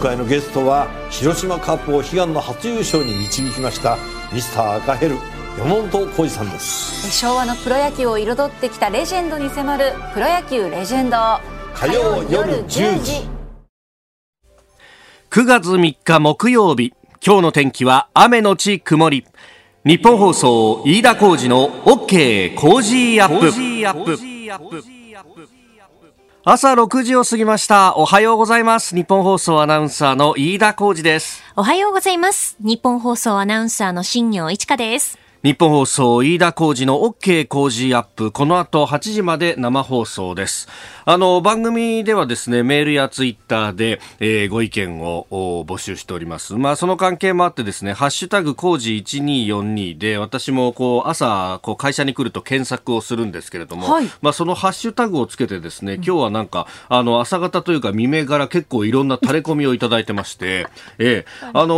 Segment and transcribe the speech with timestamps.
[0.00, 3.98] 回のゲストは広島カップを悲願の初優勝に導きました
[4.32, 5.16] ミスター赤ヘル
[5.58, 7.10] 山本浩二さんです。
[7.12, 11.16] 昭和のプロ野球を彩ってきたレジェンドに迫る「プロ野球レジェンド」
[11.74, 13.28] 火曜夜10時。
[15.30, 16.92] 9月3日木曜日
[17.24, 19.26] 今日の天気は雨のち曇り。
[19.84, 24.99] 日本放送飯田浩二の OK 工事アップ
[26.42, 27.94] 朝6時を過ぎました。
[27.96, 28.94] おはようございます。
[28.96, 31.42] 日本放送アナウンサーの飯田浩二です。
[31.54, 32.56] おはようございます。
[32.60, 35.18] 日本放送アナウンサーの新業一華です。
[35.42, 38.30] 日本放送飯田浩二の OK 工事アップ。
[38.30, 40.68] この後8時まで生放送です。
[41.06, 46.56] あの番組ではですねメールやツイッターで、えー、ご意見を募集しております。
[46.56, 60.66] まあその関係もあってですねハッシュタグ工事1242で私もこう朝こう会社に来ると検索をするんですけれども、はい、まあそのハッシュタグをつけてですね今日はなんかあの朝方というか未明から結構いろんな垂れ込みをいただいてまして、
[60.98, 61.74] えー、あの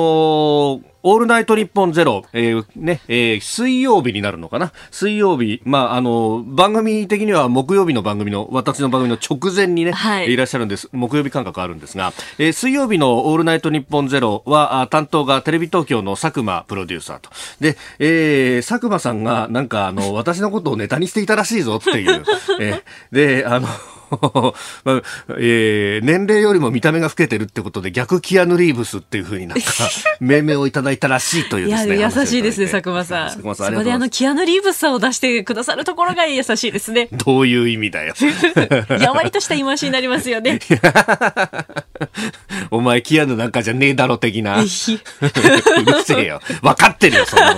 [0.80, 4.72] ーオールナイトニッポンゼロ、えー、ね、えー、水曜日になるのかな？
[4.90, 10.88] 水曜日、まあ、あの、番組的には木曜日の番組の、私の番組の直前にね、はい、いらっしゃるんです。
[10.92, 17.30] 木曜日感覚あるんですが、えー、水曜日のオールナイトニッポンゼロは、担当がテレビ東京の佐久間プロデューサーと。
[17.60, 22.24] で、えー、佐久間さんが、なんか、あの、私のことをネタにしていたらしいぞっていう。
[22.60, 23.68] えー、で、あの、
[24.84, 25.02] まあ
[25.38, 29.66] えー、年齢よりも見た目が老けてるってことで逆キアヌ・リーブスっていうふうになんか
[30.20, 31.98] 命名をいただいたらしいというですね。
[31.98, 33.26] 優しいですね、佐久間さん。
[33.26, 37.08] 佐久間さんそこであのキアヌ・リーブスさんを出してくださるところが優しいですね。
[37.24, 38.14] どういう意味だよ。
[39.00, 40.58] やわりとした言い回しになりますよね。
[42.70, 44.60] お前キアヌなんかじゃねえだろ的な。
[44.60, 46.40] うるせえよ。
[46.62, 47.56] 分かってるよ、そんな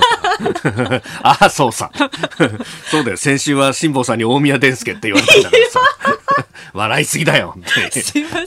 [1.22, 1.90] ああ、そうさ。
[2.90, 3.16] そうだよ。
[3.16, 5.80] 先週は辛坊さんに大宮伝助って言われたんだからさ。
[6.72, 7.54] 笑いすぎだよ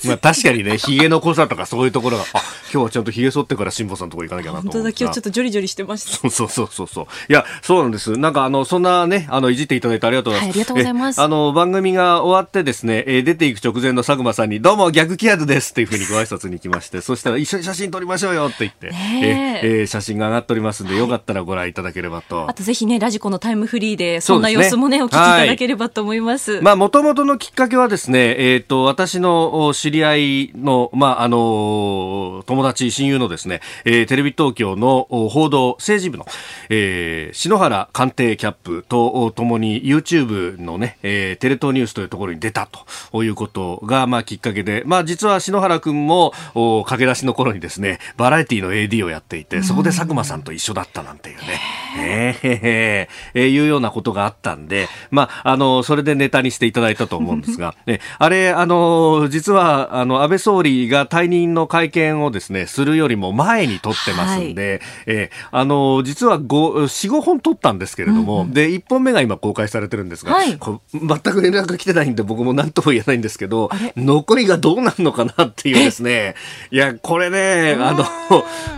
[0.06, 6.30] まあ確かにね、髭の濃さとかそういうところが、あ、今日はちゃんと髭剃ってから辛坊さんのとこ行かなきゃなと本当だ、今日ちょっとジョリジョリしてました。
[6.30, 7.06] そうそうそうそう。
[7.30, 8.18] いや、そうなんです。
[8.18, 10.58] なんかあの、そんなね、あの、いじっていただいてありがとうございます。
[10.58, 11.22] はい、ありがとうございます。
[11.22, 22.50] あの、番組が終わってですね、えー、出ていく直前の佐久間さんに、どうも逆キアズですっていうふうにご挨拶に行きまして、そしたら一緒に写真撮りましょうよって言って、ええー、写真が上がっておりますんで、よかったらご覧いただければと。
[22.50, 26.62] あとぜひね、ラジコのタイムフリーで、そんな様子もね、ねお聞きいただければと思います。
[26.62, 36.26] まあ、もともとのきっかけはですね、え、ー、と、私の知り合いの、まあ、あの、友達、親友のですね、えー、テレビ東京の報道政治部の、
[36.70, 42.68] えー、篠原官邸キャップとともに YouTube のね、えー、テレ東ニュースというところに出た
[43.12, 46.34] ということが、まあ、きっかけで、まあ、実は篠原君も、
[46.86, 51.62] 駆け出しの頃にですね、バラエティの AD をやっていて、そこで佐久間さんと一緒だったなんていうね、
[52.00, 68.48] えー、えー、いうようなことがあったんで、まあ、あの、それでネタにしていただいたと思うんですが、ね、 あれ、あの、実は、あの、安倍総理が退任の会見をですね、するよりも前に撮ってますんで、はい、えー、あの、実は5、4、5本撮ったんですけれども、うん。
[68.48, 76.36] うん、で、1本目が今公開されてるんですが、はい、全く連絡が来てないんで僕も何とも言えないんですけど、残りがどうなるのかなっていうですね、
[76.72, 78.06] いや、これね、あの、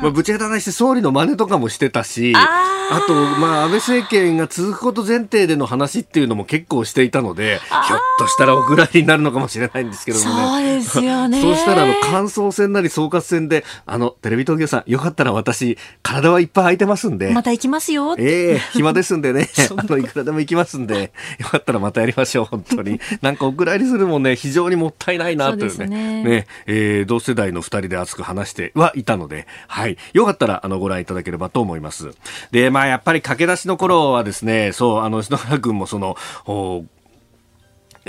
[0.01, 10.31] まあ、ぶち当たらして総理の真似とかもしてたし、あと、まあ、安倍政権が続くこと前提での話っていうのも結構していたので、ひょっとしたらお蔵入りになるのかもしれないんですけどもね。
[10.31, 11.42] そうですよね。
[11.42, 17.31] そうしたら、あの、感想戦なり総括戦で、あの、テレビ東京さん、よかったら私、体はいっぱい空いてますんで。
[17.31, 18.16] また行きますよ。
[18.19, 19.50] ええー、暇ですんでね。
[19.75, 23.00] あの、いくらでも行きますんで、よかったらまたやりましょう、本当に。
[23.24, 25.86] なんかお蔵入りするもんね、非常にもったいないなというね。
[25.86, 29.98] うねね、えー、同世代の二人で熱く話してはいたので、はい。
[30.14, 32.12] よかったら、あの、ご覧いただければと思います。
[32.52, 36.16] で、まあ、やっぱり駆け出しの頃はですね、そう、あの、篠原君もその、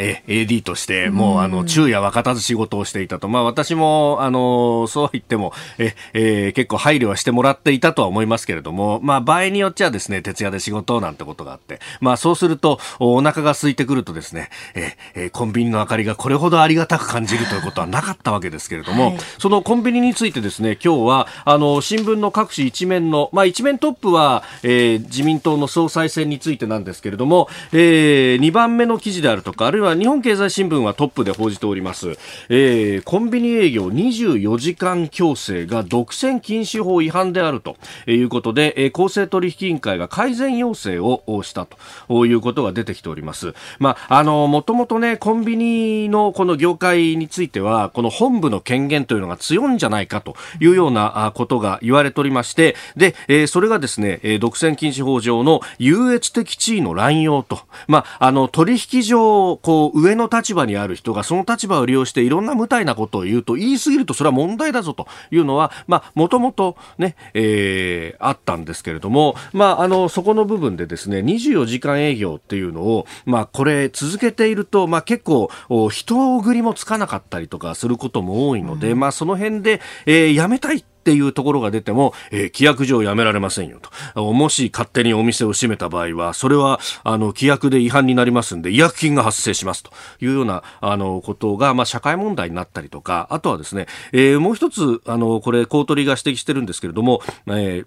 [0.00, 32.10] え AD としてもうあの昼夜分かたず仕事をしていたと、まあ、私もあのそうは言ってもえ、えー、結構配慮はしてもらっていたとは思いますけれども、まあ、場合によっちゃですね徹夜で仕事なんてことがあって、まあ、そうするとお腹が空いてくるとですねえ、えー、コンビニの明かりがこれほどありがたく感じるということはなかったわけですけれども、 はい、そのコンビニについてですね今日はあの新聞の各紙一面の、まあ、一面トップは、えー、自民党の総裁選についてなんですけれども、えー、2番目の記事であるとかあるいは日本経済新聞はトップで報じております、
[32.48, 37.76] えー、コンビニ営業24時間強制が独占禁止法違反であると
[38.06, 41.66] いうことで、えー、公正取引委員会が改善要請をした
[42.08, 43.54] ということが出てきております。
[43.78, 75.48] まあ、あの、もともとね、コンビニのこの業界については、この本部の権限というのが強いんじゃないかというようなことが言われておりまして、で、えー、それがですね、独占禁止法上の優越的地位の乱用と、まあ、あの、取引上、ここう上の立場にある人がその立場を利用していろんな無体なことを言うと言い過ぎるとそれは問題だぞというのはまあもともとね、えー、あったんですけれどもまああのそこの部分でですね24時間営業っていうのをまあこれ続けているとまあ結構
[75.92, 83.80] 人送りもつかなかったりとかすることも多いので、うん、まあその辺で、えー、やめたいっていうところが出ても、えー、規約上やめられませんよ
[84.14, 84.32] と。
[84.32, 97.86] もし勝手にお店を閉めた場合は、それは、あの、規約で違反になりますんで、違約金が発生しますというような、あの、ことが、まあ、社会問題になったりとか、あとはですね、えー、もう一つ、あの、これ、公取が指摘してるんですけれども、えー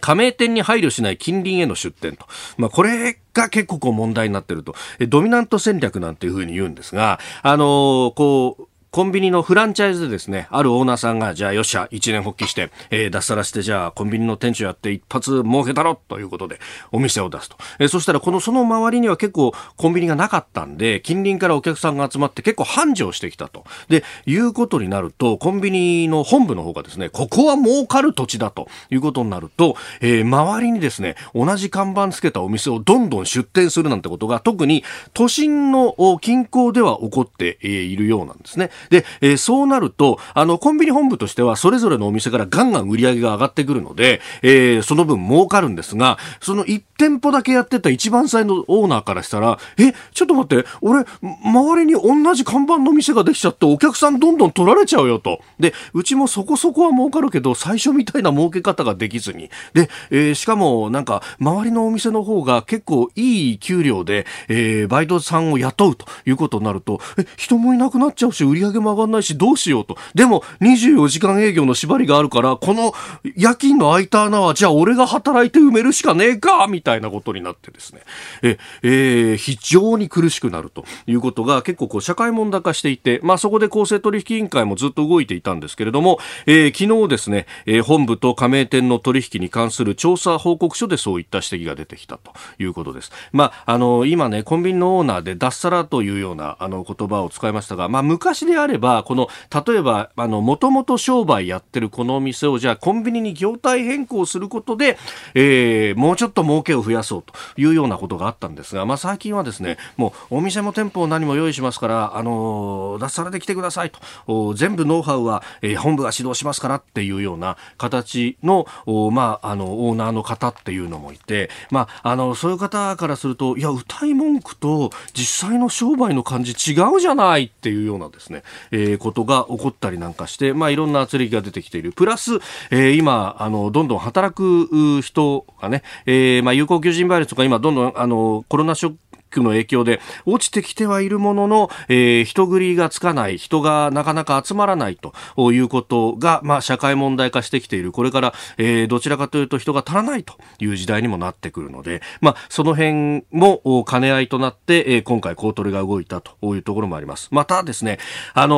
[0.00, 2.26] 加盟店に配慮しない近隣への出店と。
[2.56, 4.74] まあ、これが結構こう問題になってると。
[5.08, 16.60] ドミナント戦略なんていうふうに言うんですが、あのー、こう、コンビニのフランチャイズでですね、あるオーナーさんが、じゃあよっしゃ、一年発起して、えー、脱サラして、じゃあコンビニの店長やって一発儲けたろということで、
[16.90, 17.56] お店を出すと。
[17.78, 23.64] えー、そしたら、この、その周りには結構コンビニがなかったんで、近隣からお客さんが集まって結構繁盛してきたと。
[23.88, 34.84] で、いうことになると、コンビニの本部の方がですね、ここは儲かる土地だということになると、えー、周りにですね、同じ看板つけたお店をどんどん出店するなんてことが、特に
[35.14, 38.68] 都心の近郊では起こっているようなんですね。
[38.90, 55.40] で、えー、そうなると、あの、コンビニ本部としては、それぞれのお店からガンガン売り上げが上がってくるので、えー、その分儲かるんですが、その1店舗だけやってた一番最のオーナーからしたら、え、ちょっと待って、俺、周りに同じ看板の店ができちゃって、お客さんどんどん取られちゃうよと。
[55.58, 59.50] で、うちもそこそこは儲かるけど、最初みたいな儲け方ができずに。
[59.74, 69.96] で、えー、しかも、なんか、周りのお店の方が結構いい給料で、えー、バイトさんを雇うということになると、え、人もいなくなっちゃうし、売り上げも上がんないし、どうしようと。
[70.14, 72.94] でも、24時間営業の縛りがあるから、この
[73.36, 78.02] 夜勤の空いた穴は、じゃあ俺が働いて埋めるしかねえかみたいなことになってですね。
[78.42, 93.12] え、えー、非常に苦しくなるということが結構こう社会問題化していて、まあそこで公正取引委員会もずっと動いていたんですけれども、えー、昨日ですね、えー、本部と加盟店の取引に関する調査報告書でそういった指摘が出てきたということです。
[93.32, 99.28] まあ、あの、今ね、コンビニのオーナーで脱サラというようなあの言葉を使いましたが、まあ昔であれば、この、
[99.66, 104.98] 例えば、あの、もともと商売やってるこのお店を、じゃあコンビニに業態変更することで、
[105.34, 113.92] えー、もうちょっと儲けを増やそうというようなことがあったんですが、まあ最近はですね、もうお店も店舗を何も用意しますから、あの、脱サラで来てください
[114.26, 118.66] と、全部ノウハウは、えー、本部が指導しますからっていうような形の、
[119.10, 131.92] まあ、あの、オーナーの方っていうのもいて、まあ、あの、そういう方からすると、いや、歌い文句と実際の商売の感じ違うじゃないっていうようなですね、えー、ことが起こったりなんかして、まあ、いろんな圧力が出てきている。
[131.92, 132.36] プラス、
[132.70, 138.98] えー、今、あの、どんどん働く人がね、えー、まあ、有効求人倍率とか今、どんどん、あの、コロナショック
[139.40, 147.92] の影響で落ちてきてはいるものの、えー、人繰りがつかない、人がなかなか集まらないということが、まあ、社会問題化してきている。
[147.92, 157.28] これから、えー、どちらかというと人が足らないという時代にもなってくるので、まあ、その辺も兼ね合いとなって、えー、今回、公取が動いたというところもあります。
[157.30, 157.98] またですね、
[158.34, 158.56] あの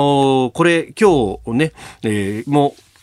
[0.49, 1.73] ー、これ、今日ね、
[2.03, 2.94] えー、もう、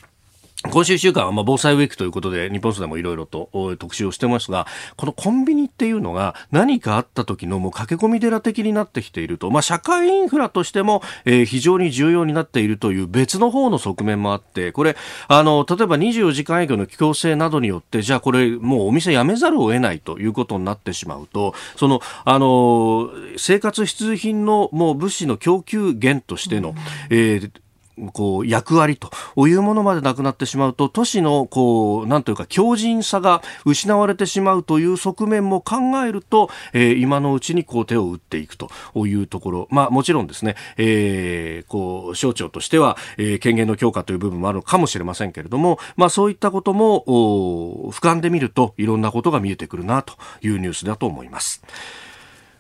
[0.70, 3.50] 今週1週間はまあ防災ウィークということで日本でもいろいろと
[3.80, 14.96] 特集をしてますがこのコンビニっていうのが何かあった時のもう駆け込み寺的になってきていると、まあ、社会インフラとしても、えー、非常に重要になっているという別の方の側面もあってこれ
[15.28, 26.76] あの例えば24時間営業の強制などによってじゃあこれもうお店辞めざるを得ないということになってしまうとそのあの生活必需品のもう物資の供給源としての、
[27.10, 27.52] えー
[28.10, 29.12] こう役割と
[29.48, 47.04] いうものまでなくなってしまうと都市のこうなんというか強靭さが失われてしまうという側面も考えると、えー、今のうちにこう手を打っていくというところ、まあ、もちろんですね、えー、こう省庁としては、えー、権限の強化という部分もあるかもしれませんけれども、まあ、そういったことも
[47.92, 51.64] 俯瞰で見るといろんなことが見えてくるなというニュースだと思います。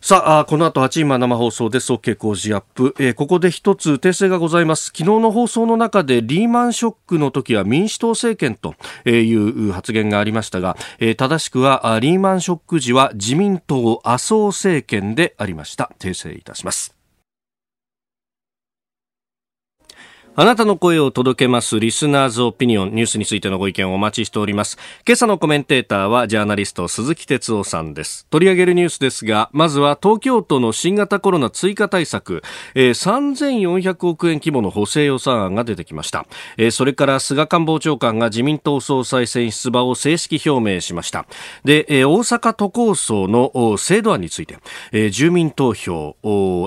[0.04, 1.94] さあ、この後8時生放送です。
[1.94, 2.96] OK 工事アップ。
[2.98, 4.86] えー、ここで一つ訂正がございます。
[4.86, 8.74] 昨日の放送の中でリーマンショックの時は民主党政権と
[9.08, 15.92] いう発言がありましたが、えー、正しくはリーマンショック時は自民党麻生政権でありました。
[16.00, 17.01] 訂正いたします。
[20.34, 24.78] あなたの声を届けますリスナーズオピニオンニュースについてのご意見をお待ちしております。
[25.06, 28.28] 今朝のコメンテーターはジャーナリスト鈴木哲夫さんです。
[28.30, 32.44] 取り上げるニュースですが、まずは東京都の新型コロナ追加対策、
[32.76, 36.26] えー、3400億円規模の補正予算案が出てきました。
[36.58, 41.26] えー、それから菅官房長官が自民党総裁選出馬を正式表明しました。
[41.66, 44.60] で、えー、大阪都構想の制度案について、
[44.94, 46.16] えー、住民投票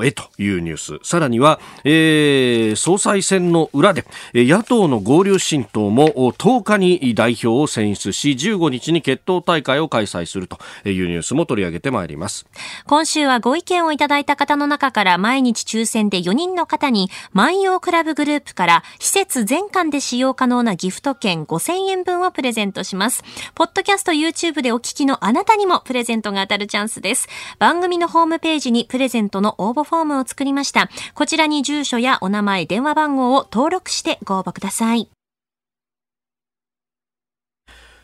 [0.04, 12.46] へというニュース、さらには、えー、総裁選のの裏で野党の合流新党も10日に代表を選出し15日に決闘大会を開催するというニュースも取り上げてまいります。
[12.86, 23.22] 今週はご意見をいただいた方の中から毎日抽選で4人の方に万葉クラブグループから施設全館で使用可能なギフト券5000円分をプレゼントします。
[23.54, 27.28] ポッドキャスト YouTube でお聞きのあなたにもプレゼントが当たるチャンスです。
[27.58, 30.88] 番組のホームページにプレゼントの応募フォームを作りました。
[31.14, 35.08] こちらに住所やお名前電話番号を登録してご応募ください。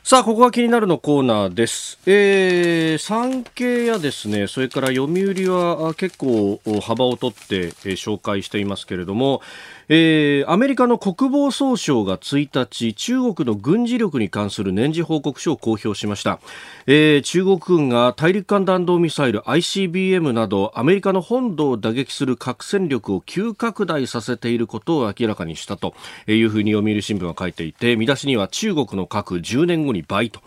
[0.02, 1.98] さあ、ここが気になるのコーナーです。
[2.06, 9.42] えー、産経やですね、それから読売は結構幅を取って、え、紹介していますけれども、
[9.92, 16.38] えー、アメリカの国防総省が1日中国の軍事力に関する年次報告書を公表しました、
[16.86, 25.94] えー、中国軍が大陸間弾道ミサイル ICBM などアメリカの本土を打撃する核戦力を急拡大させていることを明らかにしたと
[26.28, 30.40] いうふうに読売新聞は書いていて見出しには中国の核10年後に倍と。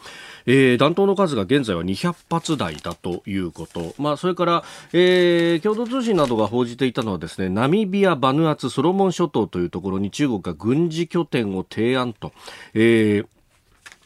[0.45, 12.31] えー、弾頭の数が現在は200発台だということ、まあ、それから、えー、共同通信などが報じていたのはですねナミビア、バヌアツ、ソロモン諸島というところに中国が軍事拠点を提案と、
[12.73, 13.27] えー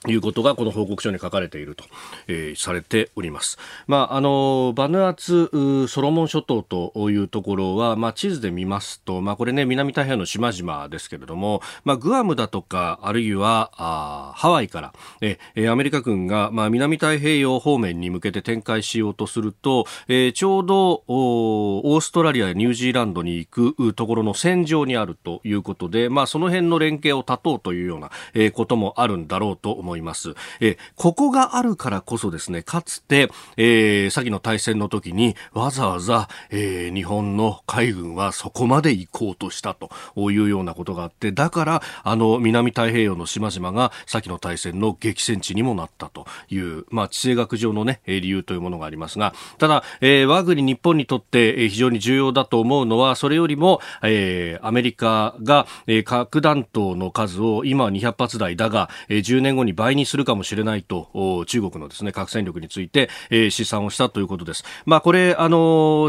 [0.07, 1.83] いうことがこの報告書に書かれていると、
[2.27, 3.57] えー、されております。
[3.87, 29.96] まあ、あの、バヌアツ、ソロモン諸島というところは、まあ、地図で見ますと、まあ、これね、南太平洋の島々ですけれども、まあ、グアムだとか、あるいは、あハワイから、えー、アメリカ軍が、まあ、南太平洋方面に向けて展開しようとすると、えー、ちょうど、オーストラリアやニュージーランドに行くところの戦場にあるということで、まあ、その辺の連携を断とうというような、えー、こともあるんだろうと思います。
[29.97, 30.35] います。
[30.59, 39.89] えここがあるからこそですね、かつて、えー、先の大戦の時にわざわざ、えー、日本の海軍はそこまで行こうとしたと
[40.31, 64.65] いうようなことがあって、だから、あの、南太平洋の島々が先の大戦の激戦地にもなったという、まあ、地政学上のね、理由というものがありますが、ただ、えー、我が国日本にとって非常に重要だと思うのは、それよりも、えー、アメリカが、えー、核弾頭の数を今は200発台だが、えー、10年後に倍にするかもしれないと中国のですね核戦力について、えー、試算をしたということです。
[64.85, 65.57] まあこれあの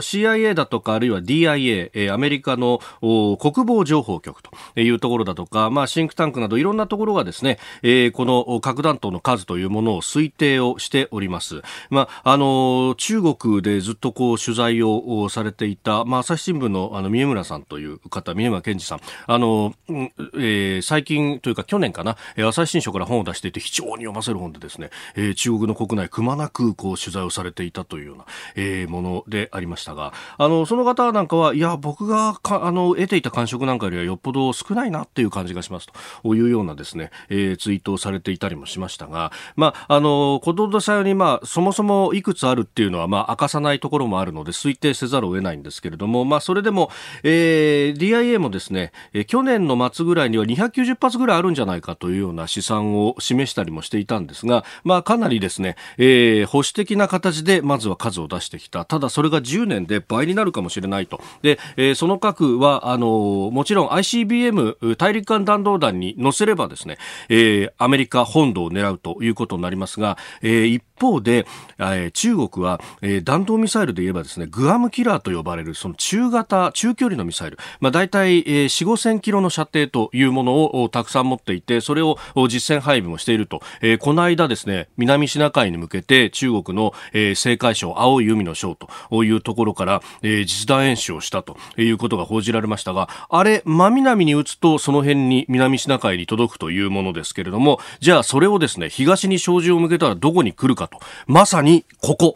[0.01, 11.63] CIA だとかあるいは DIA、えー、アメリカの国防情報局というところだとか、まあシンクタンクなどいろんなところがですね、えー、この核弾頭の数というものを推定をしております。
[11.91, 22.17] まああの中国でずっとこう取材をされていた、まあ朝日新聞のあの三村さんという方、三村健二さん、あの、えー、最近というか去年かな、
[22.49, 35.89] 朝日新書から本を出していて非常に読ませる本でですね、えー、中国の国内くまなくこう取材をされていたというような、えー、ものでありましたが、あの、その方なんかは、いや、僕がか、あの、得ていた感触なんかよりはよっぽど少ないなっていう感じがします
[36.23, 46.91] というようなですね、えー、ツイートをされていたりもしましたが、まあ、あの、子供さよに、まあ、そもそもいくつあるっていうのは、まあ、明かさないところもあるので、推定せざるを得ないんですけれども、まあ、それでも、
[47.23, 58.85] えー、DIA もですね、え去年の末ぐらいには290発ぐらいあるんじゃないかというような試算を示したりもしていたんですが、まあ、かなりですね、えー、保守的な形でまずは数を出してきた。
[58.85, 61.21] ただそれが10年で倍になるかもしれないと。
[61.43, 71.47] で、えー、その核は、あのもちろん ICBM 大陸間弾道弾に乗せればですね、えー、アメリカ本土を狙うということになりますが、えー、一方で、
[71.79, 83.61] えー、中国は、えー、弾道ミサイルで言えばですね、グアムキラーと呼ばれるその中型、中距離のミサイル、まあ、大体、えー、4、5千キロの射程というものをたくさん持っていて、それを実戦配備もしていると。
[83.81, 88.77] えー、この間ですね、南シナ海に向けて中国の、えー、青海省、青い海の省
[89.11, 100.99] というところから、えー、実弾演習をしたということが報じられましたが、あれ、真南に撃つとその辺に南シナ海に届くというものですけれども、じゃあそれをですね、東に照準を向けたらどこに来るかと。
[101.27, 102.33] まさにここ。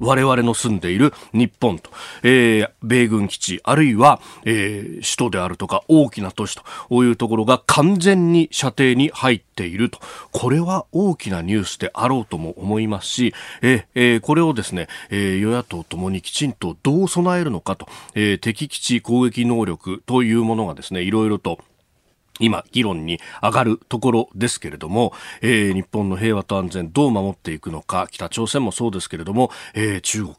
[0.00, 1.90] 我々の住んでいる日本と、
[2.22, 6.56] えー、米軍基地、あるいは、えー、首都であるとか大きな都市
[6.88, 9.98] というところが完全に射程に入っていると。
[10.30, 21.58] これは大きなニュースであろうとも思いますし、えー、これをですね、えー、与野党ともにきちんとどう備えるのかと、えー、敵基地攻撃能力というものがですね、いろいろと
[22.38, 30.34] 今、議論に上がるところですけれども、えー、日本の平和と安全どう守っていくのか、北朝鮮もそうですけれども、えー、中国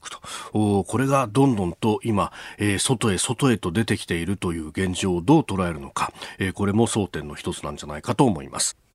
[0.51, 8.88] と、これがどんどんと今、えー、外へ外へと出てきているという現状をどう捉えるのか、えー、これも争点の一つなんじゃないかと思います。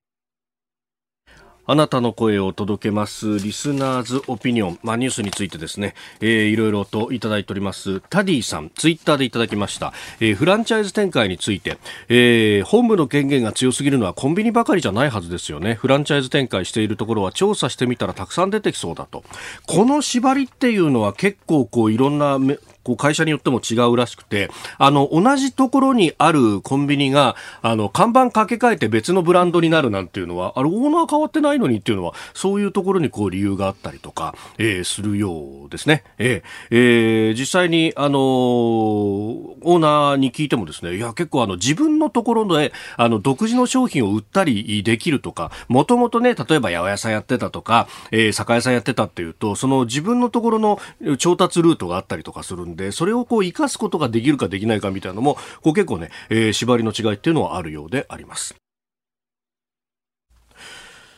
[1.66, 11.78] あなたの声を届けますリスナーズオピニオン、まあ、ニュースについてですね、えー、いろいろといただいておりますタディさんツイッターでいただきました、えー、フランチャイズ展開について、
[12.08, 15.74] えー、本部の権限が強すぎるのはコンビニばかりじゃないはずですよね。
[15.74, 19.24] フランチャイズ展開しているところは調査してみたらたくさん出てきそうだと。
[19.66, 22.38] この縛りっていうのは結構こういろんな
[22.84, 36.04] こう会社によっても違うらしくて、あの、同じところにあるコンビニが、あの、看板掛け替えて別のブランドになるなんていうのは、あれ、オーナー変わってないのにっていうのは、そういうところにこう理由があったりとか、えー、するようですね。
[36.18, 50.78] えー、えー、実際に、あの、オーナーに聞いてもですね、いや、結構あの、自分のところで、あの、独自の商品を売ったりできるとか、もともとね、例えば八百屋さんやってたとか、えー、酒屋さんやってたっていうと、その自分のところの
[51.18, 58.54] 調達ルートがあったりとかするんで、でそれをこう生かすことができるかできないかみたいなのも、こう結構ね、えー、縛りの違いっていうのはあるようであります。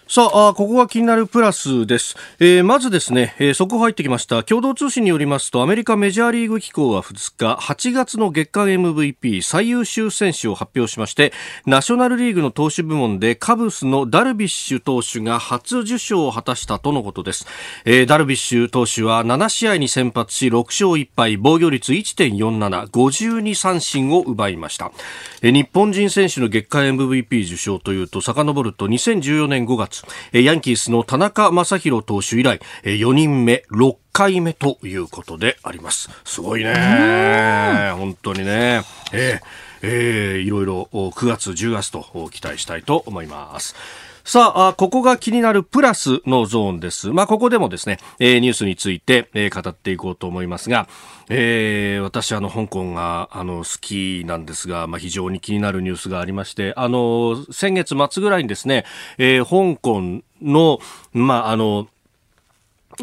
[0.08, 2.14] さあ、ここが気になるプラスです。
[2.38, 4.44] えー、まずですね、えー、速報入ってきました。
[4.44, 11.32] 共同通信によりますと、アメリカメジャーリーグ機構は2日、8月の月間 MVP 最優秀選手を発表しまして、
[11.66, 17.44] ナショナルリーグの投手部門でカブスのダルビッシュ投手が初受賞を果たしたとのことです。
[17.84, 24.92] えー、ダルビッシュ投手は7試合に先発し、6勝1敗、防御率1.47、52三振を奪いました。
[25.42, 29.95] えー、日本人選手の月間 MVP 受賞というと、遡ると2014年5月、
[30.32, 36.10] ヤンキースの田中将大投手以来、4人目、6回目ということであります。
[36.24, 37.92] すごいね。
[37.96, 38.82] 本当にね。
[39.12, 43.74] えーえー、いろいろ9月、10月と期待したいと思います。
[44.26, 47.10] さあ、ここが気になるプラスのゾーンです。
[47.10, 50.88] まあ、ここでもですね、え、ニュースについて、え、語っていこうと思いますが、
[51.28, 58.84] えー、私、あの、香港が、あの、好きなんですが、まあ、非常に気になるニュースがありまして、あの、先月末ぐらいにですね、
[59.18, 60.02] えー、香港
[60.42, 60.80] の、
[61.12, 61.86] まあ、あの、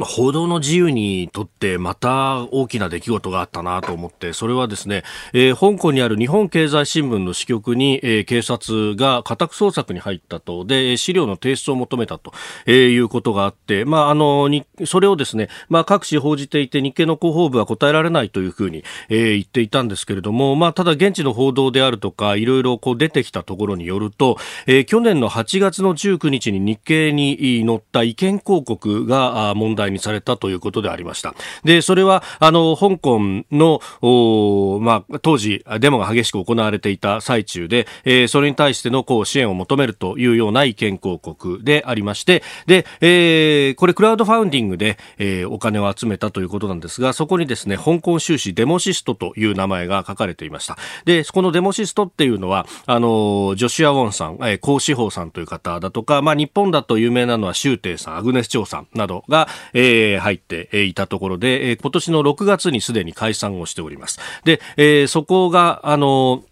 [0.02, 12.34] 報道の自由にとってまた大きな出来事があったなと思って、それはですね、えー、香港にある日本経済新聞の支局に、えー、警察が家宅捜索に入ったと、で、資料の提出を求めたと、
[12.66, 31.36] えー、いうことがあって、まあ、あの、に、それをですね、まあ、各紙報じていて日経の広報部は答えられないというふうに、えー、言っていたんですけれども、まあ、ただ現地の報道であるとか、いろいろこう出てきたところによると、えー、去年の8月の19日に日経に載った意見広告が問題題にされたということでありました。
[31.64, 33.20] で、それは、あの、香港
[33.52, 33.82] の、
[34.82, 50.78] まあ、当時、デモが激しく行われていた最中で、えー、それに対しての、こう、支援を求めるというような意見広告でありまして、で、えー、これ、クラウドファウンディングで、えー、お金を集めたということなんですが、そこにですね、香港収支デモシストという名前が書かれていました。
[51.06, 64.20] で、このデモシストっていうのは、あの、ジョシュア・ウォンさん、えー、高志宝さんという方だとか、まあ、日本だと有名なのは、シュウテイさん、アグネス・チョウさんなどが、えー、入っていたところで、えー、今年の6月にすでに解散をしております。
[64.44, 66.44] で、えー、そこが、あの、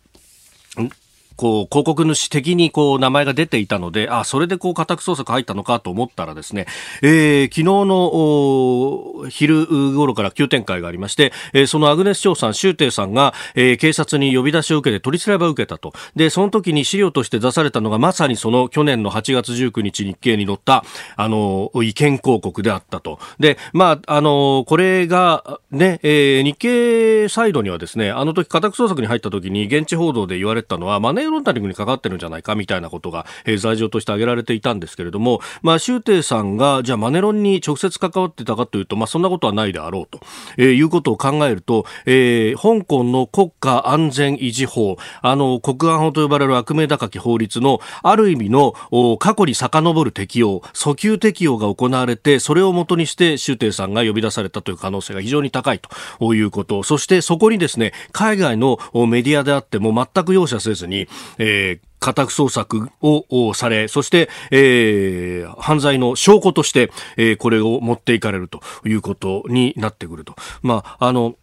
[1.42, 6.68] こう、広告主的にこう、名前が出ていたので、あ、それでこう、家宅捜索入ったのかと思ったらですね、
[7.02, 15.94] えー、昨日の、昼頃から急展開がありまして、えー、そのアグネス長さん、周庭さんが、えー、警察に呼び出しを受けて取り調べを受けたと。
[16.16, 23.18] で、その時に資料として出されたのが、まさにその去年の8月19日日経に載った、あの、意見広告であったと。
[23.40, 40.20] で、まあ、あの、これが、ね、えー、日経サイドにはですね、あの時家宅捜索に入った時に現地報道で言われたのは、マネーロンダリングにかかってるんじゃないかみたいなことが、えー、罪状として挙げられていたんですけれども、まあ、周庭さんが、じゃあマネロンに直接関わってたかというと、まあ、そんなことはないであろうと、
[40.58, 48.74] えー、いうことを考えると、えー、香港の国家安全維持法、あの、国安法と呼ばれる悪名高き法律の、ある意味の
[49.20, 55.80] 過去に遡る適用、訴求適用が行われて、それをもとにして周庭さんが呼び出されたという可能性が非常に高い
[56.20, 70.36] ということ、そしてそこにですね、海外のメディアであっても全く容赦せずに、えー、家宅捜索をされ、そして、えー、犯罪の証拠として、えー、これを持っていかれるということになってくると。
[70.62, 71.36] まあ、あの、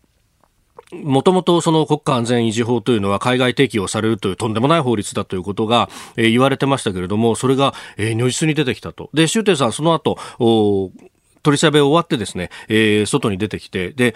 [0.92, 9.10] もともとその国家安全維持法というのは海外適用されるというとんでもない法律だということが、えー、言われてましたけれども、それが、えー、如実に出てきたと。
[9.12, 10.18] で、周庭さんその後、
[11.42, 14.14] 取り調べ終わってですね、えー、外に出てきて、で、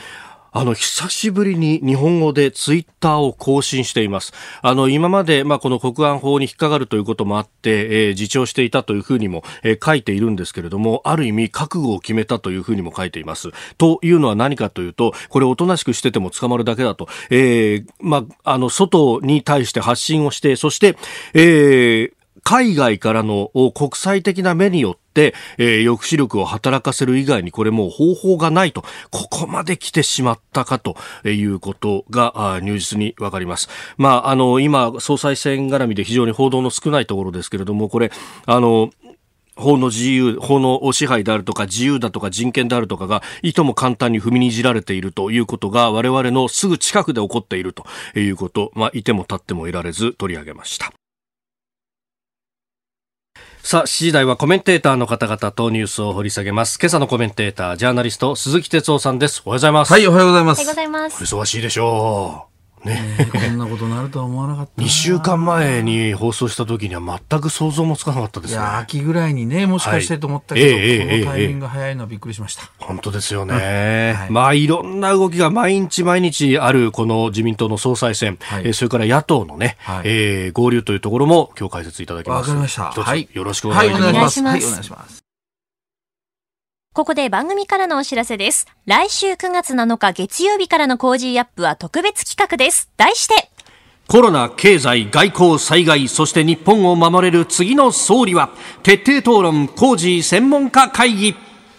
[0.55, 4.35] あの、久しぶりに日本語でツイッターを更新しています。
[4.61, 13.49] あの、今まで、まあ、この国安法に引っかかるということもあって、えー、自重していたというふうにも、えー、書いているんですけれども、ある意味、覚悟を決めたというふうにも書いています。
[13.79, 17.09] というのは何かというと、これおとなしくしてても捕まるだけだと。
[17.31, 20.99] えー、まあ、あの、外に対して発信をして、そして、
[21.33, 33.69] えー、海外からの国際的な目によって、えー、抑止力を働かせる以外にこれもう方法がないと、ここまで来てしまったかということが入実にわかります。
[33.97, 38.11] まあ、あの、今、総裁選絡みで非常に報道の少ないところですけれども、これ、
[38.47, 38.91] あの、
[39.57, 47.85] 法の自由、法の支配であるとか自由だとか人権であるとかがいとも簡単に踏みにじられているということが我々のすぐ近くで起こっていると
[48.19, 50.93] いうこと、まあ、いても立ってもいられず取り上げました。
[53.63, 56.79] さあ、7時台はコメンテーターの方々とニュースを掘り下げます。
[56.81, 59.41] 今朝のコメンテーター、ジャーナリスト、鈴木哲夫さんです。
[59.47, 59.93] おはようございます。
[59.93, 60.59] はい、おはようございます。
[60.59, 61.23] おはようございます。
[61.23, 62.52] 忙しいでしょう。
[62.85, 68.57] ね、こんなことになるとは思わなかった2週間前に放送した時には全く想像もつかなかったですね。
[68.57, 72.71] いや、秋ぐらいにね、もしかしてと思ったけど、はいえー、このタイミングが早いのはびっくりしました。
[72.79, 74.15] 本当ですよね。
[74.19, 82.51] はい、まあ、いろんな動きが毎日毎日あるこの自民党の総裁選、はい、えー、それから野党のね、はい、えー、合流というところも今日解説いただきます。
[82.51, 82.91] わかりました。
[82.91, 83.29] はい。
[83.33, 84.43] よろしくお願いします。
[84.43, 85.22] はい、お願いします。
[86.95, 88.67] ここで番組からのお知らせです。
[88.85, 92.91] 来週9月7日月曜日からのコージーアップは特別企画です。
[92.99, 93.49] 題して、
[94.09, 98.51] コロナ、経済、外交、災害、そして日本を守れる次の総理は、
[98.83, 101.35] 徹底討論、コージー専門家会議。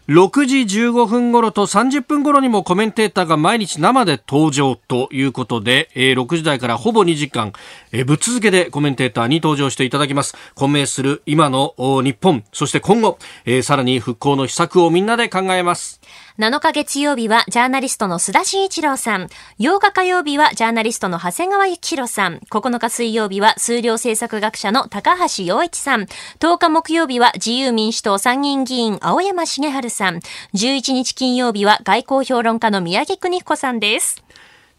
[0.09, 7.53] 6時15分頃と30分頃にもコメンテーターが毎日生で登場ということで、えー、6時台からほぼ2時間、
[7.93, 10.35] えー、ぶっ続けでコメンテーターに登場していただきます。
[10.55, 16.01] 混迷する今の日本、そして今後、えー、さらに復興の秘策をみんなで考えます。
[16.39, 19.27] 7日月曜日はジャーナリストの須田慎一郎さん。
[19.59, 22.39] 8日火曜日はジャーナリストの長谷川幸洋さん。
[22.49, 26.07] 9日水曜日は数量政策学者の高橋洋一さん。
[26.39, 30.21] 10日木曜日は自由民主党参議院議員青山繁晴さん。
[30.55, 34.23] 11日金曜日は外交評論家の宮家邦彦さんです。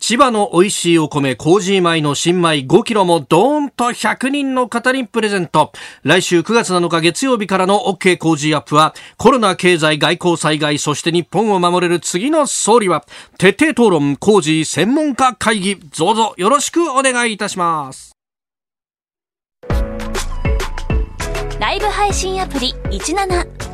[0.06, 5.72] 千葉の美味しいお米、 Cozy 米の新米5キロもドーンと100人の方にプレゼント。
[6.02, 13.06] 来週9月7日月曜日からの OK コージーアップは、コロナ経済外交災害、そして日本を守れる次の総理は、
[13.38, 18.12] 徹底討論コージー専門家会議、どうぞよろしくお願いいたします。
[21.58, 23.73] ライブ配信アプリ17。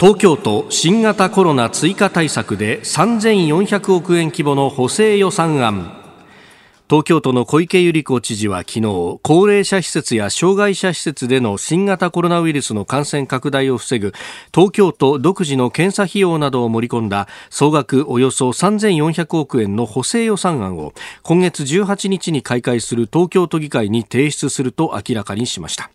[0.00, 5.94] 東京都新型コロナ追加対策で3400億円規模の補正予算案。
[6.88, 14.14] 東京都の小池百合子知事は昨日高齢者施設や障害者施設での新型コロナウイルスの感染拡大を防ぐ
[14.54, 25.90] 東京都独自の検査費用などを盛り込んだ総額およそ3400億円の補正予算案を今月18日に開会する東京都議会に提出すると明らかにしました。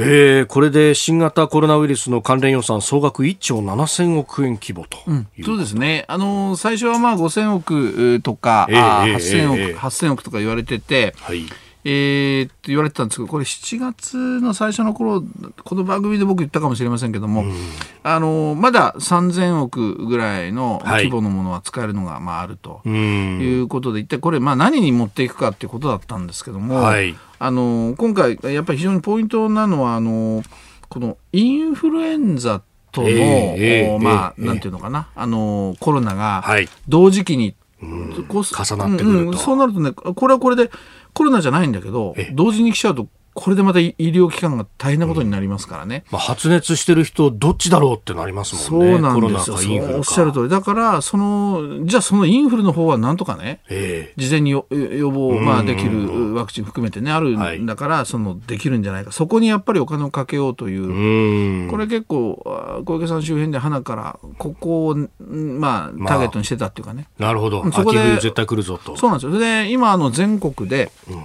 [0.00, 11.46] えー、これで新型コロナウイルスの関連予算総額1兆7000億円規模と、うん、そうですね、あの最初はまあ5000億とか、えー、8000億、えー、8000億とか言われてて、はい。
[11.84, 15.22] えー、って言われてたんですけどこれ7月の最初の頃
[15.64, 17.54] この番組で僕言ったかもしれませんけども、うん、
[18.02, 30.42] あのまだ3000億ぐらいの規模のものは使えるのが、まあ、あるということで、一体これ、まあ、何に持っていくかっていうことだったんですけども、はい、あの今回やっぱり非常にポイントなのはあの
[30.88, 36.42] このインフルエンザとの、えー、まあ、えー、なんていうのかな、あのコロナが
[36.88, 40.70] 同時期に、うん、重なってくると、うん、そうなるとねこれはこれで
[41.12, 46.04] コロナじゃないんだけど同時に来ちゃうとこれでまた医療機関が大変なことになりますからね。
[46.10, 48.92] まあ、発熱してる人、どっちだろうってなりますもんね。
[48.92, 49.56] そうなんですよ。
[49.96, 50.48] おっしゃる通り。
[50.48, 59.12] だから、その、じゃあそのインフルの方はなんとかね、えー、事前に予防、まあ、できるワクチン含めてね、あるんだから、はい、その、できるんじゃないか。
[59.12, 67.06] そこにやっぱりお金をかけようという、うこれ結構、小池さん周辺で花から、ここを、まあ、ターゲットにしてたっていうかね。
[67.18, 67.62] まあ、なるほど。
[67.70, 68.96] そこで絶対来るぞと。
[68.96, 69.38] そうなんですよ。
[69.38, 71.24] で、今、あの、全国で、うん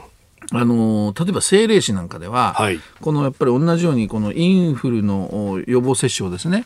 [0.52, 6.66] あの例えば政令市なんかでは、はい、このやっぱり同じようにこのインフルの予防接種をですね、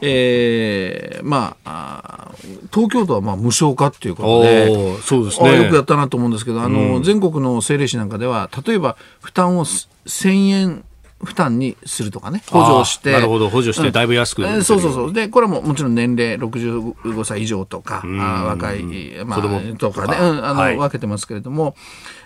[0.00, 2.32] えー、まあ
[2.72, 10.84] 東京都はまあ無償化っていうことでそうです、ね、よくやったなと思うんですけどあの、うん、全国の政令市なんかでは例えば負担を1000円
[11.22, 13.12] 負担にするとかね、補助して。
[13.12, 15.12] なるほど、補助してだいぶ安く、うん、そうそうそう。
[15.12, 18.82] で、これももちろん年齢65歳以上とか、あ若い、
[19.26, 19.42] まあ、
[19.76, 21.76] とかね、うん、あの、はい、分けてますけれども、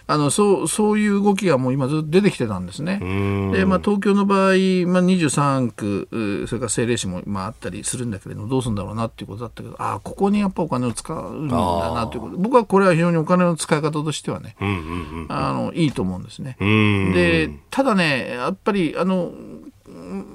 [0.07, 2.99] あのそうそういう動きがもう今ずっと出てきてたんですね。
[3.53, 6.09] で、まあ、東京の場合、まあ、23区、
[6.47, 12.37] それから政令市も、まあ、あったりするんだけれども、どうするんだろうなっていうことだったけど、ああ、ここにやっぱお金を使うんだなということ。
[12.37, 14.57] で、僕はこれは非常にお金の使い方としてはね、
[15.29, 16.57] あのいいと思うんですね。
[16.61, 19.33] で、ただね、やっぱり、あの、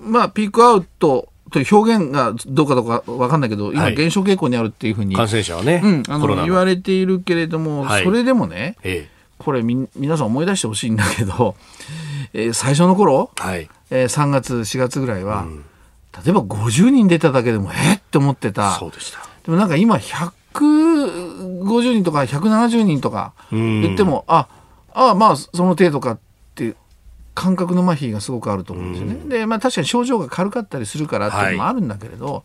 [0.03, 6.27] まあ、ピークアウトという表現がどうかどうか分かんないけど、今、減少傾向にあるっていうふうに、感染者はね、うん、あの。
[6.43, 11.56] 言われているけれども、はい、それでもね、ええこれみ皆さん思い出してほしいんだけど、
[12.34, 13.69] えー、最初の頃、はい。
[13.89, 15.65] えー、3月4月ぐらいは、うん、
[16.23, 18.73] 例えば50人出ただけでもえって思ってた。
[18.78, 19.19] そうでした。
[19.43, 24.47] でもなんか今150人とか170人とか言っても、あ
[24.93, 26.19] あまあその程度かっ
[26.56, 26.75] て
[27.34, 29.39] 感覚の麻痺がすごくあると思うんですよね。
[29.39, 32.43] でまあ確かに症状が軽かったりするからっていうのもあるんだけれど、はい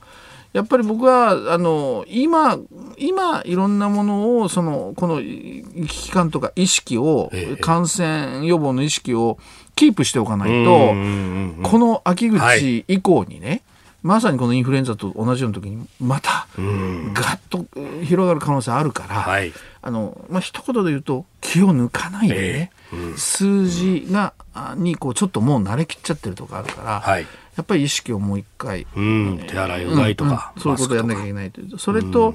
[0.55, 2.59] やっぱり僕はあの今
[2.97, 9.37] 今いろんなものをそのこの危機感とか意識を、感染予防の意識を
[9.75, 13.63] キープしておかないと、この秋口以降にね、はい
[14.05, 17.65] まさにこのインフルエンザと同じような時にまたガッと
[18.05, 24.35] 広がる可能性あるから、はい、あのまあ一言で言うと気を抜かないでね、えーうん、数字が
[24.77, 32.35] にこうちょっともう慣れきっちゃってるとかあるから、はい、やっぱり意識をもう一回、うん、手洗いうがいとか、うん、そういうことをやんなきゃいけないというそれと、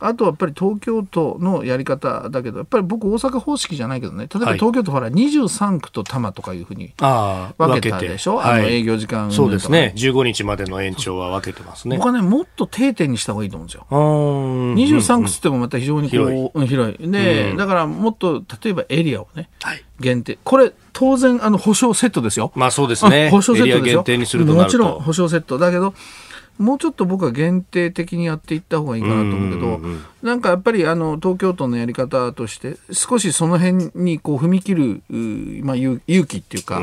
[0.00, 4.28] あとはやっぱり東京都のやり方だけどやっぱり僕大阪方式じゃないけどね。
[4.32, 9.92] 例えば東京都ほら23区と多摩とかいうふうに分けたでしょ、あの営業時間、そうですね。
[9.96, 11.96] 15日までの延長は分けてますね。
[11.96, 13.86] 僕はねもっと定点にした方がいいと思うんですよ。
[13.90, 17.10] 23区っつってもまた非常にこう広い。
[17.10, 19.48] で、だからもっと例えばエリアをね、
[20.00, 20.38] 限定。
[20.44, 22.52] これ当然あの保証セットですよ。
[22.54, 23.30] まあそうですね。
[23.30, 24.02] 保証セットですよ。
[24.02, 25.58] 限定にするともちろん保証セット。
[25.58, 25.94] だけど
[26.58, 29.80] もうちょっと僕は限定的にやっていった方がいいかなと思うけど、
[30.22, 35.02] なんかやっぱりあの東京都のやり方として、少しその辺にこう踏み切る、
[35.64, 36.80] まあ、勇気っていうか、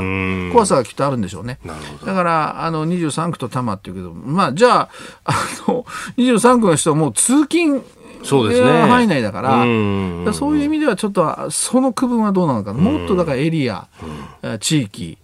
[0.54, 1.60] 怖さがきっとあるんでしょうね。
[2.06, 4.90] だからあの23区と多摩っていうけど、まあ、じゃあ
[5.26, 5.34] あ
[5.68, 5.86] の
[6.18, 7.84] 23区の人はもう通勤
[8.24, 8.68] そうですね。
[8.68, 13.88] 範囲内だから、そういう意味ではちょっとその区分はどうなのかもっとだからエリア、
[14.60, 15.18] 地域、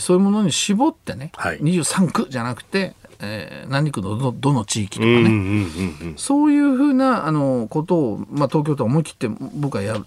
[0.00, 10.04] そういうものに絞ってね、はい、23区じゃなくて、えー、何区のどどの地域とかね、そういうふうなあのことを、まあ、東京都は思い切って僕はやる。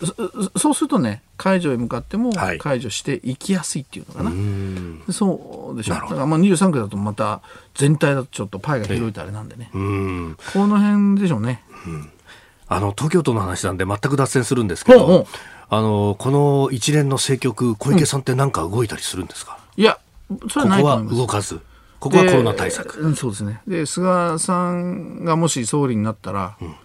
[0.58, 4.36] そうするとね解除へ向かっても解除していきやすいっていうのかな、は
[5.08, 5.93] い、そうでしょ。
[5.93, 7.41] だからまあ23区だとまた
[7.73, 11.63] 全体だとちょっとパイが広いとあれなんでね、この辺でしょうね。
[11.88, 12.10] うん。
[12.67, 15.28] あの東京都の話なんで全く脱線するんですけど、
[15.69, 19.99] あのこの一連の政局小池さんって何か動いたりするんですか、うん、いや
[20.49, 21.15] それはないと思います。
[21.15, 21.62] ここは動かず
[22.06, 23.00] ここはコロナ対策。
[23.00, 23.62] うん、そうですね。
[23.68, 26.76] で、菅さんがもし総理になったら、うん、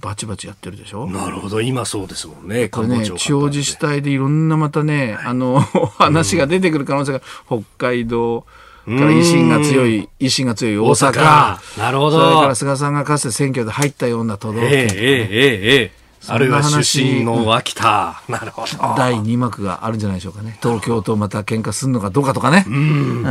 [0.00, 1.06] バチバチやってるでしょ？
[1.06, 5.60] なるほど、今そうですもんね、これね、地方自治体でいろんなまたね、はい、あの、
[5.98, 8.46] 話が出てくる可能性が、北海道、
[8.86, 11.58] から維新が強い、維新が強い大阪。
[11.78, 12.18] なるほど。
[12.18, 14.70] それから菅さんがかつて選挙で入ったような都道府県。
[14.70, 16.00] ええええええ。
[16.28, 18.94] あるいは出身の秋田、なるほど。
[18.96, 20.58] 第2幕があるんじゃないでしょうかね。
[20.62, 23.24] 東京とまた喧嘩するのかどうかとかね、うん、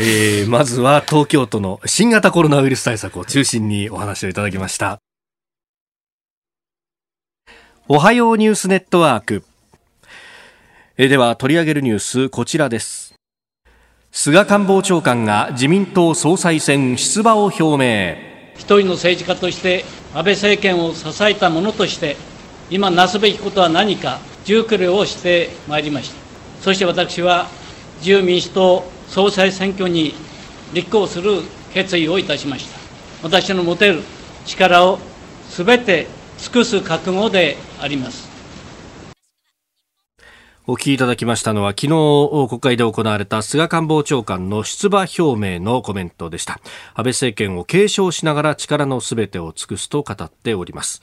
[0.00, 5.00] えー、まずは東京都の新型コロナウイルス対策を中心にお話をいただきました。
[7.88, 9.42] おはようニュースネットワーク。
[10.98, 13.14] えー、では取り上げるニュースこちらです。
[14.12, 18.16] 菅官房長官が自民党総裁選出馬を表明。
[18.54, 19.84] 一人の政治家として
[20.14, 22.16] 安倍政権を支えた者として
[22.70, 26.14] 今なすべきことは何か熟慮をしてまいりました。
[26.62, 27.48] そして私は
[27.98, 30.14] 自由民主党総裁選挙に
[30.72, 31.42] 立候補する
[31.72, 32.78] 決意をいたしました。
[33.22, 34.02] 私の持てる
[34.46, 34.98] 力を
[35.48, 36.06] すべて
[36.38, 38.28] 尽くす覚悟であります。
[40.70, 46.60] お聞きいただきましたのは昨日国会で行われた菅官房長官の出馬表明のコメントでした。
[46.94, 51.00] 安倍政権を継承しながら力のすべてを尽くすと語っております。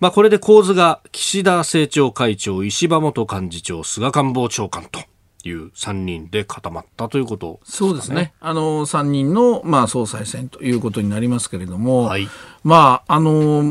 [0.00, 5.00] まあ、これで構図が岸田政調会長石破元幹事長菅官房長官と
[5.48, 8.32] いう3人で固まったということ、ね、そうですね。
[8.40, 12.28] あの、3人の、まあ、総裁選ということになりますけれども、はい、
[12.64, 13.62] まあ、あの、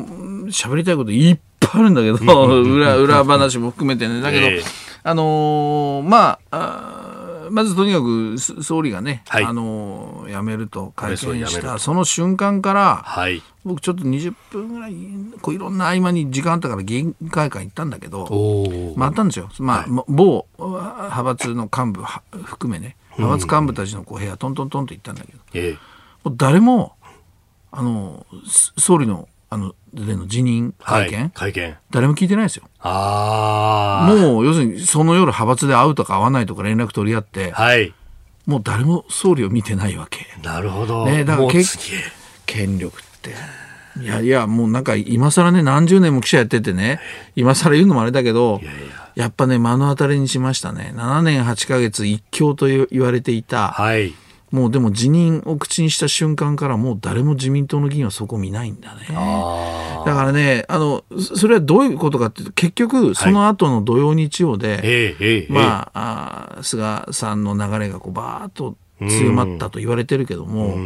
[0.48, 2.18] 喋りたいこといっぱいあるんだけど、
[2.64, 4.22] 裏、裏話も含めてね。
[4.22, 7.05] だけど、えーあのー、まあ
[7.50, 14.94] まずとにかく総理がね、はい、あの辞めると会見したその瞬間から、はい、僕ちょっと20分ぐらい
[15.42, 22.04] こういろんな合間に時間あったから議員会館行ったんだけどまああったんですよ、まあ、はい、某派閥の幹部
[22.44, 25.74] 含めね派閥幹部たちのこう部屋トントントンと行ったんだけど、えー、
[26.24, 26.94] もう誰も
[27.72, 28.26] あの
[28.78, 32.70] 総理のあのでの辞任会見、はい、会見誰も聞いてないですよ。
[32.80, 37.94] あもう要するにその夜派閥で会うとか会わないとか連絡取り合って、はい、
[38.46, 40.28] もう誰も総理を見てないわけ。
[40.44, 41.06] なるほど。
[41.06, 41.50] ね、だから
[42.46, 43.34] 権力って。
[44.02, 47.00] いやいや、もうなんか今更ね、何十年も記者やっててね、
[47.38, 48.82] 今更言うのもあれだけど、いやいや
[49.16, 50.92] やっぱね、目の当たりにしましたね。
[50.94, 54.14] 7年8ヶ月一強と言われていた、はい、
[54.56, 59.02] もうでも辞任を口にした瞬間からもう誰も自民党の議員はそこ見ないんだね。
[59.10, 68.78] だからね、あの、それはどういうことかっていうと、結局その後の土曜日曜で、はい、まああ、菅さんの流れがこうバーッと
[69.10, 70.78] 強まったと言われてるけども、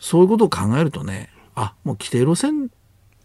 [0.00, 2.70] そういうことを考えるとね、あ、もう規定路線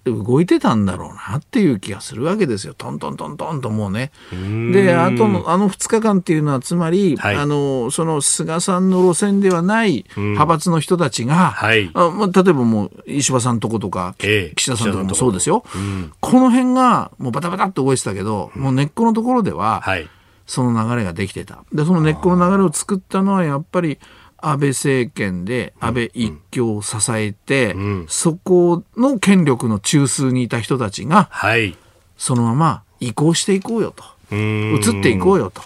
[0.05, 2.73] 動いてたんだろうなっていう気がするわけですよ。
[2.73, 4.11] トントントントンともうね。
[4.31, 15.63] で、あとの、あの2日間っていうのは、つまり、はい、あの、その菅さんの路線ではない派閥の人たちが、はい、あまあ、例えばもう、石破さんとことか、えー、岸田さんとかもそうですよ。
[16.21, 20.09] この辺が、もうバタバタっと動いてたけど、もう根っこのところでは、はい、
[20.45, 21.63] その流れができてた。
[21.73, 23.99] で、その根っこの流れを作ったのは、やっぱり、
[24.41, 31.75] 安倍政権で安倍一強を支えて、うん、そこの権力の中枢にいた人たちが、はい、
[32.17, 34.03] そのまま移行していこうよと。
[34.31, 35.61] 移っていこうよと。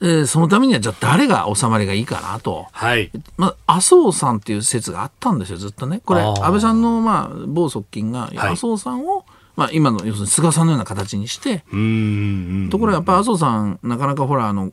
[0.00, 3.10] えそのためにはじゃあ誰が収まりがいいかなと、はい。
[3.36, 6.00] まあ、麻生さんっていう説があったんですよずっとね。
[6.04, 9.24] これ安倍さんの、まあ、某側近が麻生さんを、
[9.56, 14.70] まあ、今の要するに菅さんのような形にしてところがやっぱ麻生さんなかなかほらあの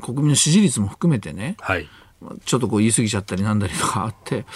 [0.00, 1.88] 国民の支持率も含めてね、はい、
[2.44, 4.46] ちょっとこう言い過ぎちゃったりなんだりとかあって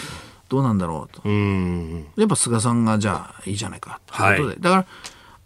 [0.48, 1.28] どうなんだろうと。
[1.28, 4.86] やっぱ菅さんがじゃあいいじゃないかということで、はい、だから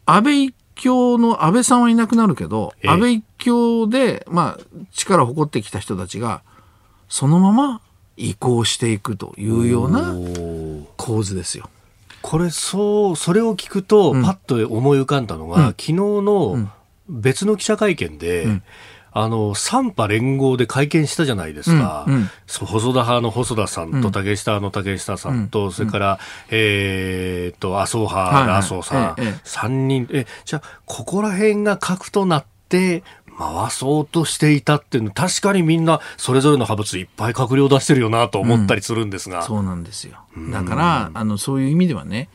[0.07, 6.43] 安倍一強の安倍さんはいなくなるけど、安倍一強で、まあ、力を誇ってきた人たちが
[7.09, 7.81] そのまま
[8.17, 10.15] 移行していくというような
[10.97, 11.71] 構図ですよ。
[12.25, 16.71] これそうそれを聞くと、パッと思い浮かんだのが、うん、昨日の
[17.07, 18.63] 別の記者会見で、うん、
[19.13, 22.15] あの三派連合で会見したじゃないですか、うん。
[22.15, 33.05] うん、細田派の細田さんと竹下の竹下さんと、それから、えー、と麻生派の麻生さん、3人えじゃあここら辺が核となって
[33.39, 40.19] 回そうとしていたっていうの確かにみんなそれぞれの派閥いっぱい閣僚出してるよなと思ったりするんですが、うん、そうなんですよ。
[40.51, 42.29] だからあのそういう意味ではね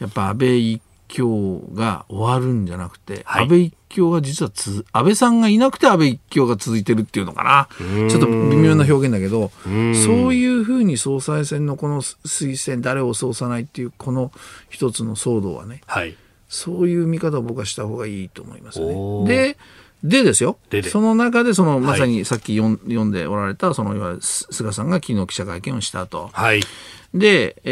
[0.00, 7.68] やっぱ安倍一強が終わるんじゃなくて、はい、安倍一強が実はつ安倍さんがいなくて安倍一強が続いてるっていうのかな。
[8.08, 9.70] ちょっと微妙な表現だけどそ
[10.28, 14.32] ういうふうに総裁選のこの推薦誰を通さないっていうこの
[14.70, 16.16] 一つの騒動はね、はい、
[16.48, 18.86] そういう見方を僕はした方がいいと思いますね。
[19.26, 19.58] で
[20.02, 20.58] でですよ。
[20.90, 26.30] その中でそのまさにさっき読,、読んでおられたそのいわゆる菅さんが昨日記者会見をしたと。
[26.32, 26.62] はい、
[27.14, 27.70] で、え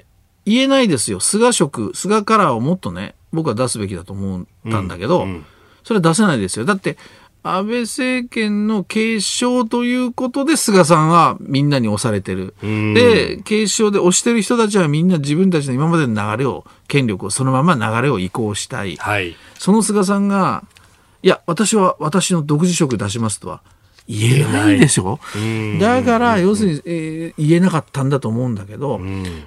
[0.00, 0.04] ー、
[0.44, 1.20] 言えないですよ。
[1.20, 5.46] 菅色菅カラーをもっとね僕は出すべきだと思ったんだけど、うんうん、
[5.82, 6.66] それは出せないですよ。
[6.66, 6.98] だって
[7.46, 12.54] 安倍政権の継承ということで菅さんはみんなに押されてる。
[12.60, 18.96] で、継承で押してる人たちはみんな自分たちの今までの流れを、権力をそのまま流れを移行したい。
[18.96, 20.64] はい、その菅さんが
[21.22, 23.62] いや、私は私の独自色出しますとは
[24.08, 25.18] 言えないでしょ？
[25.80, 29.00] だから要するに、えー、言えなかったんだと思うんだけど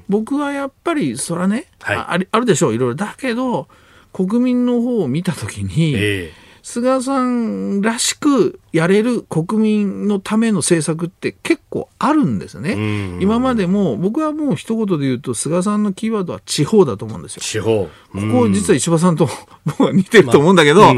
[0.09, 2.95] 僕はやっぱりそれはね、はい、ああるでしょういろいろ。
[2.95, 3.67] だけど
[4.11, 13.17] 国民の方を見た時に、えー菅さんらしくやれる国民のための政策って結構あるんですね。
[13.19, 17.41] 今までも僕はもう一言で言うと菅さんのキーワードは地方だと思うんですよ。
[17.41, 17.85] 地方。
[17.85, 17.91] こ
[18.31, 19.27] こ実は石破さんと
[19.65, 20.93] 僕は似てると思うんだけど、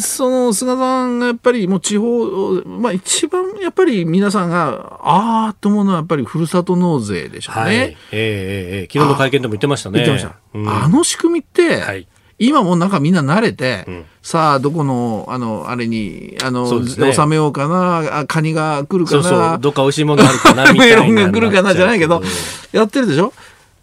[0.00, 7.60] その菅さんがやっぱりもう地方、まあ一番やっぱり皆さんが、ああと思うのはやっぱりふるさと納税でしょうね。
[7.60, 10.04] はい、えー、えー、昨日の会見でも言ってましたね。
[10.04, 10.84] 言ってました。
[10.84, 12.06] あの仕組みって、はい
[12.38, 19.22] 今もなんかみんな慣れて、うん、さあ、どこの、あの、あれに、あの、ね、収めようかな、あカニが来るかな。
[19.22, 21.02] そうそうどっか美味しいものあるかな、みたいな。
[21.02, 22.22] メロンが来るかな、じゃないけど、
[22.72, 23.32] やってるでしょ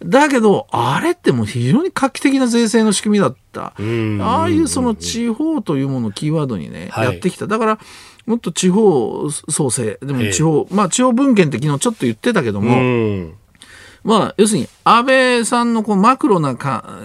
[0.04, 3.72] だけど、あれってもう非常に画期的な税制の仕組みだった。
[4.22, 7.46] ああいうその地方というものをキーワードにね、やってきた。
[7.46, 7.78] だから、
[8.26, 13.32] もっと地方創生、でも地方、まあ地方文献って昨日ちょっと言ってたけども、
[14.04, 17.00] まあ、要するに、安倍さんのこうマクロなか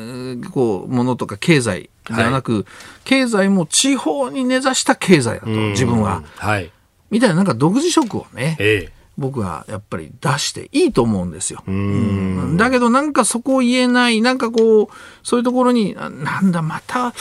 [0.52, 2.66] こうものとか経済ではなく、はい、
[3.06, 6.24] 経済も地方に根ざした経済だと、自分は。
[6.36, 6.72] はい。
[7.10, 11.64] みたいななんか独自色をね、ええ、僕はやっぱり出していいと思うんですよ。
[11.68, 14.88] うんだけどなんかそこを言えない、なんかこう、
[15.24, 17.14] そういうところに、なんだ、また、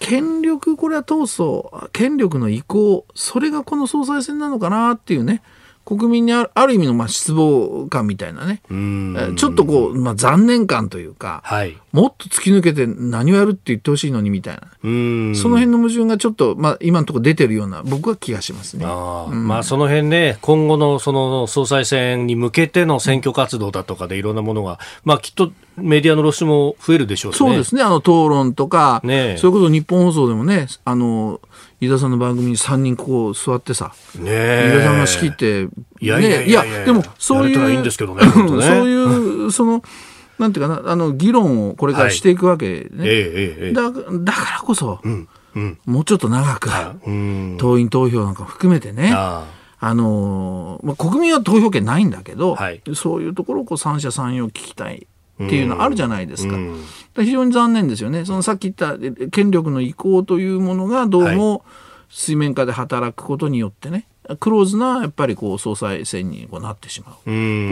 [0.00, 5.42] 権力、これは闘争、権力の移行、それがこの総裁選なのかなっていうね。
[5.84, 8.62] 国民にあるある意味のまあ失望感みたいなね、
[9.36, 18.84] ちょっとこう、まあ、残念感というか、はい、もっと突き抜けて何をやるって言ってほしいのにみたいな、その辺の矛盾がちょっと、まあ、今のところ出てるような、僕は気がしますね。
[18.86, 31.40] あうん、まあ、その辺ね、今後のその総裁選に向けての選挙活動だとかでいろんなものが、まあ、きっとメディアの露出も増えるでしょう、ね、そうですね、あの討論とか、ね、それこそ日本放送でもね、あの
[31.86, 35.68] 飯田さんの番組に3人ここ座ってさ、ね、飯田さんが仕切って、
[36.00, 39.82] いやいやいやいや、でもそういう、いいんですけどね、そういう、 その、
[40.38, 42.98] なんていうかな、あの議論をこれからしていくわけね。
[42.98, 43.08] はい。
[43.08, 46.68] ええ、だだからこそ、うんうん、もうちょっと長く、
[47.58, 55.06] 党員投票なんか含めてね、あのまあ、国民は投票権ないんだけど、はい、そういうところをこう三者三様聞きたい。
[55.42, 56.56] っていうのあるじゃないですか。
[57.16, 58.24] 非常に残念ですよね。
[58.24, 58.96] そのさっき言った
[59.30, 61.64] 権力の移行というものがどうも
[62.08, 64.06] 水面下で働くことによってね、
[64.40, 67.14] クローズなやっぱりこう総裁選にこうなってしまう。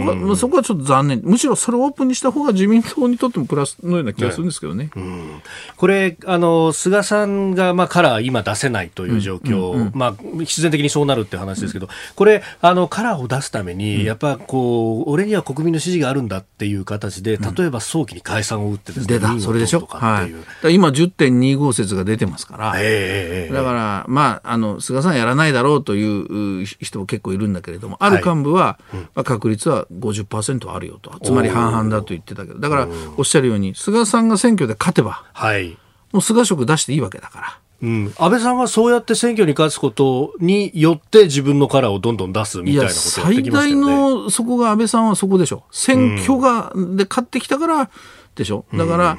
[0.04, 1.20] 僕はそこはちょっと残念。
[1.24, 4.90] むしろそれをオープンにした方が自民党にとってもプラスのような気がするんですけどね。
[4.94, 5.42] ね
[5.76, 19.86] これあの菅さんがまあカラー今出せないという状況、うんうんうん、まあ必然的にそうなるって話ですけど、これあのカラーを出すためにやっぱこう俺には国民の支持があるんだっていう形で例えば早期に解散を打ってですね、出たそれでしょ？
[19.88, 20.28] は
[20.68, 20.74] い。
[20.74, 22.74] 今10.25説が出てますから。
[22.76, 28.78] えー、だからまああの菅さんやらないだろうという人も結構いるんだけれども、ある幹部は、
[29.14, 35.76] まあ、確率は50%あるよと、つまり半々だと言ってたけど、だからおっしゃるように、菅さんが選挙で勝てば、はい、
[36.12, 37.58] もう菅色出していいわけだから。
[37.82, 43.82] うん、安倍さんはそうやって選挙に勝つことによって自分のカラーをどんどん出すみたいなことをやってきましたよね。
[43.82, 45.64] 最大のそこが安倍さんはそこでしょ。
[45.72, 47.90] 選挙が、で勝ってきたから
[48.36, 48.66] でしょ。
[48.72, 49.18] だから、うん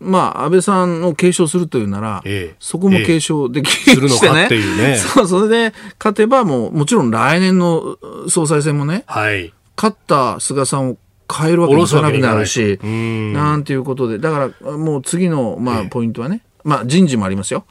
[0.00, 4.96] まあ、安倍さんを継承するというなら、ええ、そこも継承でき、 るのかっていうね。
[4.98, 7.98] そう、それで勝てばもう、もちろん来年の
[8.28, 10.96] 総裁選もね、はい、勝った菅さんを
[11.30, 13.64] 変えるわけにいかなくなるし、なん。
[13.64, 17.64] ていうことで、だからもう次の、まあ、ポイントはね、まあ、人事もありますよ。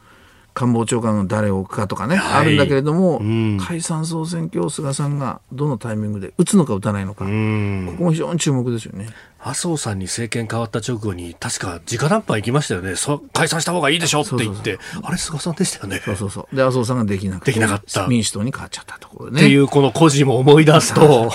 [0.59, 7.31] 官房長官の誰を置くかとかね、はい、あるんだけれども、うん、解散総選挙を菅さんがどのタイミングで打つのか打たないのか、こ
[7.97, 9.07] こも非常に注目ですよね。
[9.41, 16.01] 麻生さんに政権変わった直後に、確か直談判行きましたよね、そ解散した方がいいでしょって言って、あれ、菅さんでしたよね。
[16.03, 19.39] そうそうそうで麻生さんができなくて、できなかった民主党に変わっちゃったところね。
[19.39, 21.31] っていう、この故事も思い出すと。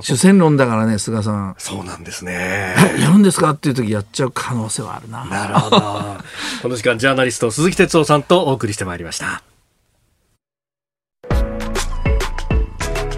[0.00, 1.54] 主戦論だからね、菅さん。
[1.58, 2.74] そうなんですね。
[2.98, 5.24] やるんですかっていう時やっちゃう可能性はあるな。
[5.24, 5.80] なるほど。
[6.62, 9.42] この時間、ジャーナリスト、鈴木哲夫さんとお送りしてまいりました。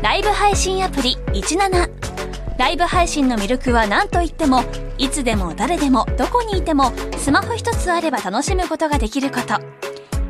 [0.03, 1.91] ライブ配信アプリ17。
[2.59, 4.65] ライブ配信の魅力は何といっても、
[4.99, 9.61] いつでも誰でもどこにいてもスマホ一つあれば楽しむことができること。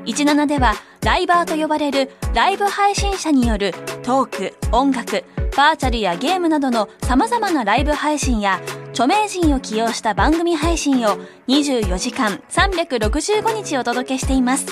[0.06, 3.72] 17ではライバーと呼ばれるライブ配信者による
[4.02, 5.24] トーク、音楽、
[5.56, 11.16] バーチャルやゲームなどの様々なライブ配信や著名人を起用した番組配信を
[11.48, 14.66] 24時間365日お届けしています。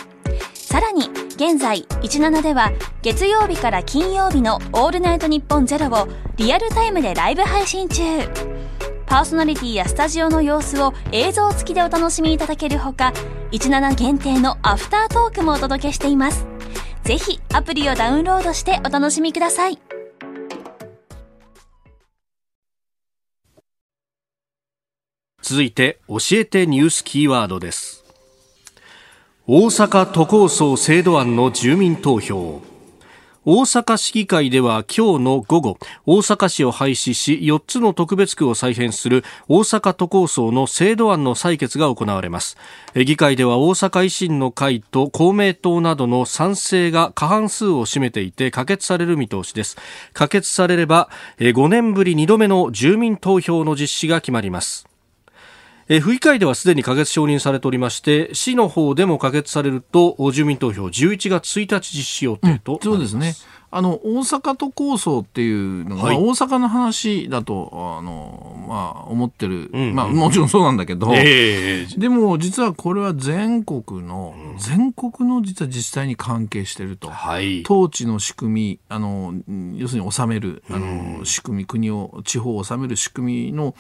[0.53, 2.71] さらに、現在、17では
[3.01, 8.03] 月曜日から金曜日のオールナイトニッポンゼロをリアルタイムでライブ配信中。
[9.07, 13.13] パーソナリティやスタジオの様子を映像付きでお楽しみいただけるほか、
[13.53, 16.47] 17限定のアフタートークもお届けしています。
[17.05, 19.84] ぜひアプリをダウンロードしてお楽しみください。
[25.45, 28.03] 続いて教えてニュースキーワードです。
[29.47, 32.63] 大阪都構想制度案の住民投票。
[33.45, 42.57] 大阪市議会では今日の午後大阪市を廃止し4つの特別区を再編する大阪都構想の制度案の採決が行われます。
[42.95, 49.77] 議会では大阪維新の会と公明党などの賛成が過半数を占めていて可決される見通しです。
[50.15, 54.87] 可決されれば5年ぶり2度目の住民投票の実施が決まります。
[55.89, 63.35] えー、府議会ではすでに可決承認されておりまして市の方でも可決されると住民投票11月1日実施予定と、うん、そうですね。
[63.77, 79.35] あの大阪都構想っていうのが、はい、大阪の話だとあの、まあ、思ってる、うんうん、まあ、もちろんそうなんだけど、えー、でも実はこれは全国の、うん、全国の実は自治体に関係してると、はい、統治の仕組みあの
[79.75, 83.75] 要するに治めるあの、仕組み国を地方を治める仕組みの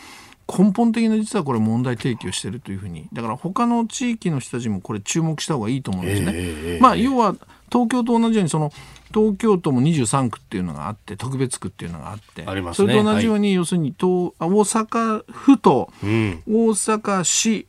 [0.46, 3.08] 根本的な実はこれ問題提起をしているというふうに。
[3.12, 6.32] だから他の地域の人たちもこれ注目した方がいいと思うんですね。
[6.34, 7.34] えー、まあ、要は
[7.72, 8.72] 東京と同じようにその
[9.12, 17.66] 東京都も23区っていうのがあって特別区っていうのがあってね、それと同じように、はい、要するに東大阪府と大阪市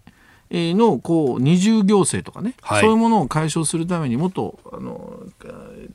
[0.52, 5.20] のこう二重行政とかね、はい、そういうものを解消するためにもっとあの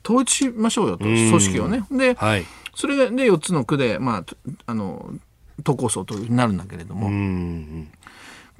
[0.03, 1.85] 統一しましょうよと組織をね。
[1.91, 4.25] で、はい、それで4つの区で、まあ、
[4.65, 5.13] あの
[5.63, 7.09] 都構想となるんだけれども。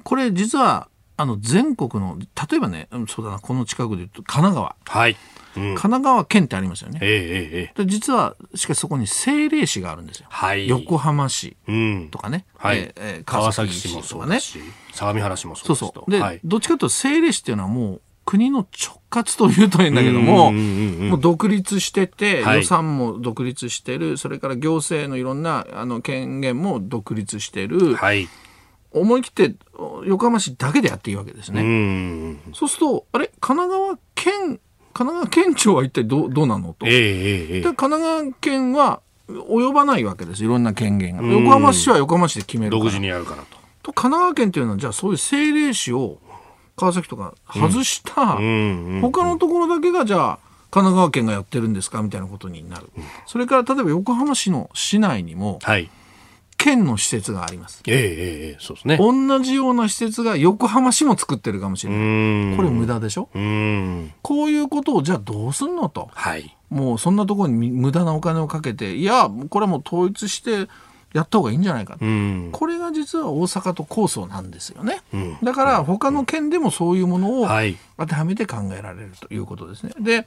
[0.04, 4.76] これ実はあの全国の例えばねそうだなこの近くで言うと神奈川。
[4.84, 5.16] はい。
[5.54, 6.98] 神奈川県ってありますよね。
[7.02, 10.26] えー、えー、実はしかしそこに政令市があるんですよ。
[10.30, 11.56] はい、横浜市
[12.10, 14.40] とかね、うん、はい、えー、川崎市とかね。
[14.92, 16.10] 相模原市もそうそうそう。
[16.10, 28.28] で、はい、どっちかというと政令市っていうのはもう国の直轄というといいんだけども、もう独立してて、予算も独立してる、それから行政のいろんなあの権限も独立してる、はい、
[28.92, 29.54] 思い切って
[30.06, 32.38] 横浜市だけでやっていいわけですね。
[32.54, 34.60] そうすると、あれ、神奈川県
[34.94, 36.74] 神奈川県庁は一体どどうなの？
[36.74, 40.44] と、えーえー、で神奈川県は及ばないわけです。
[40.44, 41.22] いろんな権限が。
[41.22, 43.56] 横浜市は横浜市で決める独自にやるからと。
[43.82, 46.18] と神奈川県というのはじゃあそういう政令市を
[46.82, 50.38] 川崎とか外した、うん、他のところだけがじゃあ
[50.70, 55.90] 神奈川県がやってるんですかみたいなことになる、うん、それから例えば横浜市の市内にも、はい
[56.58, 57.82] 県の施設があります。
[57.88, 57.98] えええ
[58.54, 58.96] え、そうですね。
[58.96, 62.56] 同じような施設が横浜市も作ってるかもしれない。
[62.56, 63.28] これ無駄でしょ？
[63.34, 66.08] うんこういうことをじゃあどうすんのと。
[66.12, 66.56] はい。
[66.70, 70.68] もうそんなところに無駄なお金をかけて、いや、これはもう統一して
[71.12, 71.98] やった方がいいんじゃないか。
[72.52, 75.00] これが実は大阪と構想なんですよね。
[75.42, 77.48] だから他の県でもそういうものを
[77.98, 79.92] 当てはめて考えられるということですね。
[80.00, 80.26] で、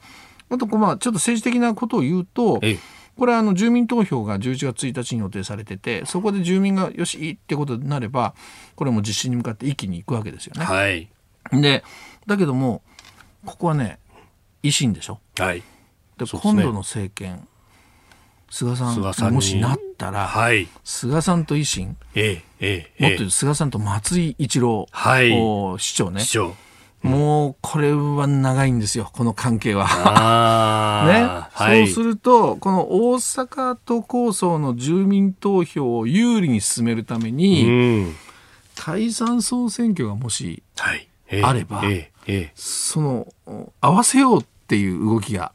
[0.50, 2.78] あと、まあ、ちょっと政治的なことを言うと、ええ
[3.16, 8.34] これはあの住民投票が11月1日に予定されててそこで住民がよしいいってことになれば
[8.74, 10.64] これも実施に向かって一気に行くわけですよね。
[10.64, 11.08] はい、
[11.50, 11.82] で
[12.26, 12.82] だけども
[13.46, 13.98] ここはね
[14.62, 15.20] 維新でしょ。
[15.38, 15.62] はい、
[16.18, 17.46] で、今度の政権
[18.50, 25.30] 菅さんがもしなったら、はい、菅さんと維新、ええええ、もっと言うと菅さんと松井一郎、はい、
[25.78, 26.20] 市長ね。
[26.20, 26.54] 市長。
[27.02, 29.86] もうこれは長いんですよ、この関係は。
[31.06, 31.22] ね、
[31.52, 38.16] はい、そうすると、この大阪都構想の住民投票を有利に進めるために、うん、
[38.74, 40.62] 解散総選挙がもし
[41.42, 42.32] あれば、はいえーえ。
[42.32, 43.28] ー、その
[43.80, 45.52] 合わせようっていう動きが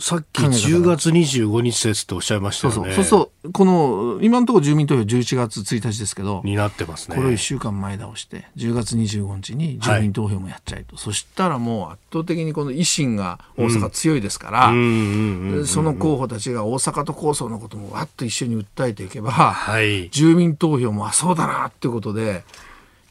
[0.00, 2.94] さっき10月25日ですっておっしゃいましたよね。
[2.94, 3.52] そうそう。
[3.52, 7.16] この、今のところ住民投票11月1日ですけど、になってますね。
[7.16, 10.96] これを1週間前倒して、10月25日に住民投票もやっちゃいと。
[10.96, 14.68] はい、そしたらもう圧倒的にこの維新が大阪強いですから、
[15.66, 22.44] その候補たちが大阪と構想のこともわっと一緒に訴えていけば、はい、住民投票もあ、そうだなっていうことで、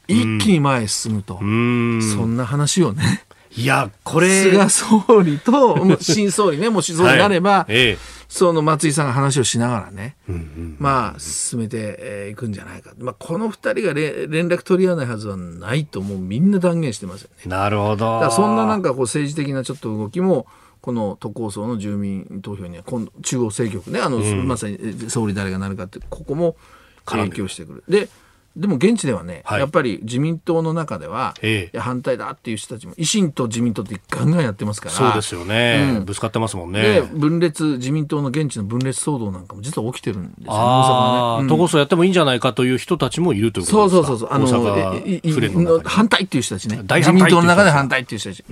[0.08, 1.38] 一気に前へ進むと。
[1.38, 3.24] そんな話をね。
[3.56, 4.42] いや、これ。
[4.42, 7.98] 菅総理と、 新総理ね、もしそうになれば、はいええ、
[8.28, 12.92] その松井さんが話をしながらね、うんうん、まあ、進めていくんじゃないか。
[12.98, 17.50] まあ、この二人が連絡取り合わないはずはないと、もうみんな断言してますよね。
[17.50, 18.30] なるほど。
[18.30, 20.46] そんななんかこう政治的なちょっと動きも、
[20.80, 24.78] この都構想の住民投票には、今度、中央政局ね、あの、うん、まさに
[25.08, 26.56] 総理誰がなるかって、ここも
[27.04, 27.84] 影響してくる。
[27.88, 28.08] で、
[28.56, 36.82] でも現地ではね、はい、やっぱり自民党の中では、ええ、反対だっていう人たちも維新と自民党ってガンガンやってますからそうですよね、うん、ぶつかってますもんね。
[36.82, 43.96] で分裂自民党の現地の分裂騒動なんかも実は起きてるんですよ、ああ、ね、都構想やってもいいんじゃないかという人たちもいるということですか？
[43.96, 46.82] そうそうそうあの反対っていう人たちね。
[46.82, 48.42] 自民党の中で反対っていう人たち。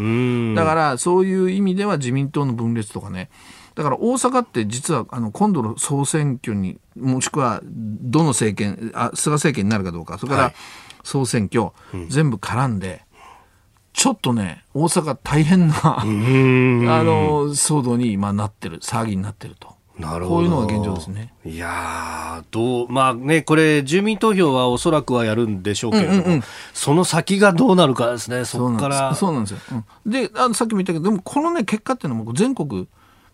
[0.54, 3.30] だからそういう意味では自民党の分裂とかね
[3.78, 10.52] だから大阪って実はあの今度の総選挙にもしくはどの政権あ菅政権になるかどうかそれから
[11.04, 13.02] 総選挙、はいうん、全部絡んで
[13.92, 19.78] ちょっとね大阪大変な あの騒動に今なってる騒ぎになってると。
[19.96, 21.34] なるほどこういうのが現状ですね。
[21.44, 29.16] いやどう、まあね、これ、住民投票はおそらくはやるんでしょうけれども、うんうんうん、その先がどうなるかですね、そこから。
[29.16, 29.58] そうなんですよ。
[30.04, 32.86] うん、であの、さっきも言ったけど、でもこのね、結果っていうのも全国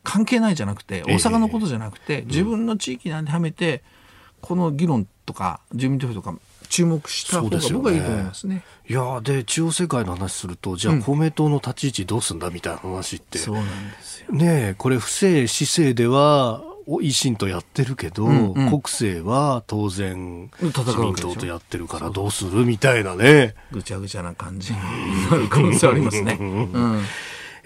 [0.05, 3.83] 関係ないじゃなくて大阪のことじゃなくて、自分の地域に当てはめて
[4.41, 6.35] この議論とか住民投票とか
[6.69, 8.63] 注目した方が僕はいいと思いますね。
[8.89, 14.35] いやで中央政界の話するとじゃあ公明党の立ち位置どうすんだみたいな話って、そうなんですよ。
[14.35, 23.55] ねこれ不正市政では維新とやってるけど、うんうん、国政は当然自民党とやってるからどうするみたいなね。
[23.73, 24.79] ぐちゃぐちゃな感じに
[25.31, 27.03] なる可能性ありますね、 うん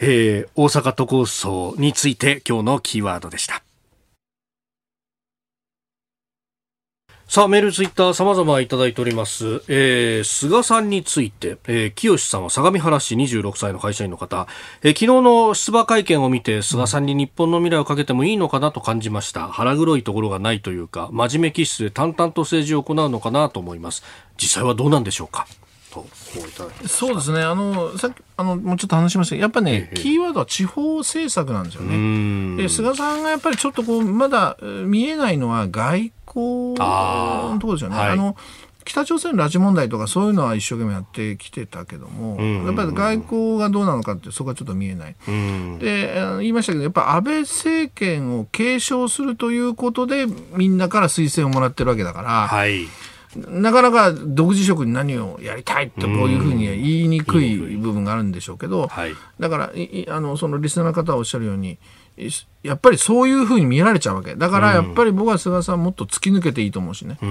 [0.01, 3.63] えー、大阪都構想について今日のキーワードでした
[7.31, 9.63] さあ、メール、ツイッター、様々いただいております。
[9.69, 14.47] えー、菅さんについて、えー、清さんは相模原市26歳の会社員の方、
[14.83, 19.47] えー、昨日の出馬会見を見て、菅さんに日本の未来をかけてもいいのかなと感じました。
[19.49, 24.03] 腹黒いところがないというか、真面目気質で淡々と政治を行うのかなと思います。
[24.41, 25.47] 実際はどうなんでしょうか？
[26.87, 32.63] そうですね、あのさっきあのもうちょっと話しましたけど、やっぱね、キーワードは地方政策なんですよね。
[32.63, 37.97] で菅さんがやっぱりちょっとこうまだ見えないのは外交のところですよね。
[37.97, 38.35] あはい、
[38.85, 45.17] 北朝鮮の拉致問題とかそういうのは一生懸命やってきてたけども、やっぱり外交がどうなのかってそこはちょっと見えない。
[45.79, 52.49] で言いましたけどやっぱ安倍政権を継承するということでみんなから推薦をもらってるわけだから。
[52.49, 52.87] はい
[53.47, 59.73] なかなか独自色に何をやりたいとこういうふうには言いにくい部分があるんでしょうけど、はい、だから
[60.09, 61.79] あのそのリスナーの方はおっしゃるように
[62.63, 64.35] やっぱりそういうふうに見られちゃうわけ。
[64.35, 67.25] だからやっぱり僕は菅さんもっと突き抜けていいと思うしね、あ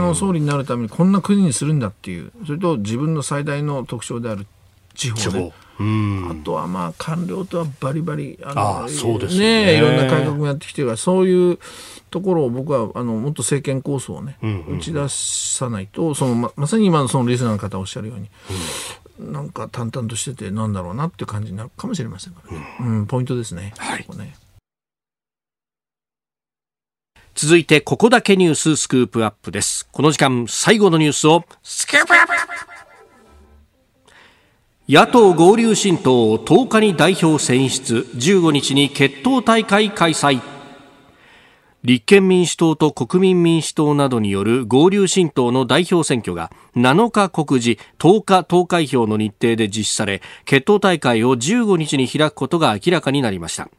[0.00, 4.46] の総理になるためにこんな国にするんだっていうそれと自分の最大の特徴である
[4.94, 11.58] 地方ねあとはまあ官僚とはバリバリあそうですね、ね、いろんな改革もやってきてるからそういう
[12.10, 18.28] ところを僕はあのもっと政権構想をね、うんうん、打ち出さないとそのままさに今のそのリスナーの方おっしゃるように、
[19.18, 23.74] うん、なんか淡々としててなんだろうなっていう感じになるかもしれませんからね、うん、うん、ポイントですね。
[23.78, 24.36] はい、ね。
[27.34, 29.88] 続いてここだけニューススクープアップです。
[29.90, 32.32] この時間最後のニュースをスクープアップ
[34.86, 40.42] 野党合流新党10日に代表選出15日に決闘大会開催。
[41.82, 53.70] 立憲民主党と国民民主党などによる合流新党の代表選挙が7日告示10日投開票の日程で実施され決闘大会を15日に開くことが明らかになりました。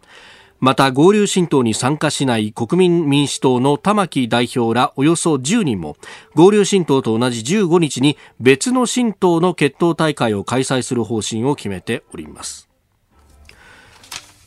[0.59, 5.97] また合流新党に参加しない国民民主党の玉木代表らおよそ10人も
[6.33, 12.69] 合流新党と同じ15日に別の新党の決闘大会を開催する方針を決めております。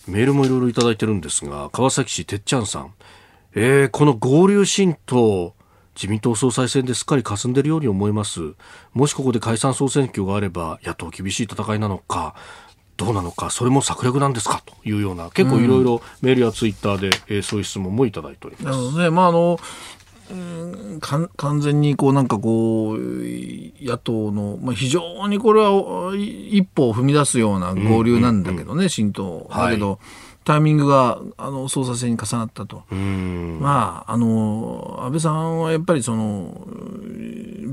[0.07, 2.95] メールもいろいろいただいてるんですが川崎市てっちゃんさん、
[3.55, 5.55] えー、この合流新党
[5.95, 8.55] 自民党総裁選ですっかり霞んでるように思います。
[8.93, 12.37] もしここで解散総選挙があれば野党厳しい戦いなのか。
[12.99, 18.77] どうなのか、それも策略なんですかというような、結構いろいろメールやツイッターで、えー、そういう質問もいただいております。
[18.77, 19.59] なので、まあ、あの、
[20.31, 28.83] うん完全にこうなんかこう野党の、まあ、非常にこれは一歩を踏み出すような合流なんだけどね、うんうん。
[28.83, 29.49] うん、新党。
[29.51, 29.99] だけど、はい。
[30.45, 36.67] タイミングがあの総裁選に重なったと、まあ、あの安倍さんはやっぱりその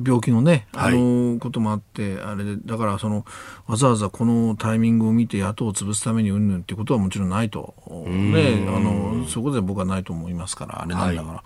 [0.06, 3.26] 病気のね、あのこともあって、あれでだからその
[3.68, 7.74] わざわざこのタイミングを見て野党を潰すためにうんぬんっていうことはもちろんないと、
[8.06, 11.44] ね、あのそこで僕はないと思いますからあれなんだから、はい、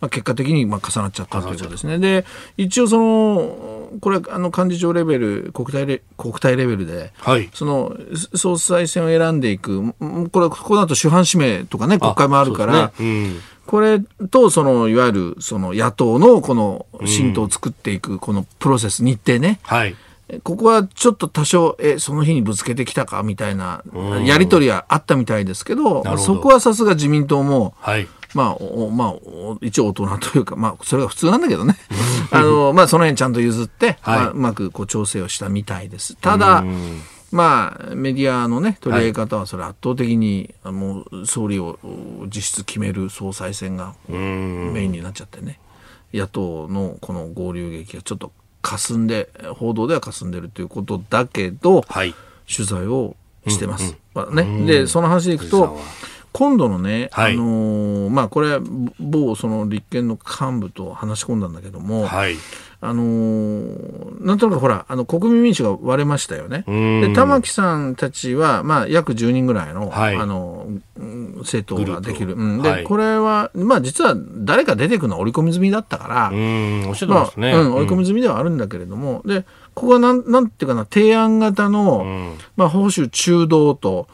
[0.00, 1.98] まあ、結果的にまあ重なっちゃったということですね。
[1.98, 7.96] で一応そのこれあの幹事長レベル国体レ国体レベルで、はい、その
[8.34, 9.92] 総裁選を選んでいく
[10.30, 12.92] これこの後主犯指名とかね、国会もあるから、ね。
[13.00, 14.00] うん、これ
[14.30, 19.60] と、その、いわゆる、その野党のこの新党を作っていく、このプロセス、日程ね。
[19.62, 19.94] はい。
[20.42, 23.82] ここはちょっと多少、え、その日にぶつけてきたかみたいな
[24.24, 29.14] やり取りはあったみたいですけど、どそこはさすが自民党も、はい、まあ、まあ、
[29.60, 31.76] 一応大人というか、まあ、それが普通なんだけどね。
[32.30, 36.16] あの、まあ、その辺ちゃんと譲って、はい、まあ、うまくこう調整をしたみたいです。
[36.16, 36.64] ただ、
[37.32, 41.78] まあ、メディアのね、取り上げ方は、それ圧倒的に、はい、もう、総理を
[42.26, 45.58] 実質決める総裁選がメインになっちゃってね、
[46.12, 52.14] 野党のこの合流劇がちょっと霞んで、報道では霞んでるということだけど、はい、
[52.54, 53.16] 取材を
[53.48, 53.96] してます。
[54.14, 55.80] うんうん、まあね、で、その話でいくと、
[56.32, 58.58] 今度のね、はい、あのー、まあ、これ、
[58.98, 62.36] 某その立憲の幹部と話し込んだんだけども、はい、
[62.80, 66.64] あのー、なんとなくほら、あの、国民民主が割れましたよね。
[66.66, 70.66] で、玉木さんたちは、まあ、約10人ぐらいの、はい、あの、
[71.38, 72.34] 政党ができる。
[72.34, 77.52] うん、で、はい、これは、まあ、実は誰か出てくるのは織り込み済みだったから、うん、おっしゃってますね。
[77.52, 84.08] まあ、うん、織り込み済みではあるんだけれども、で、ここはなん、なんていうかな、提案型の、まあ、保守中道と、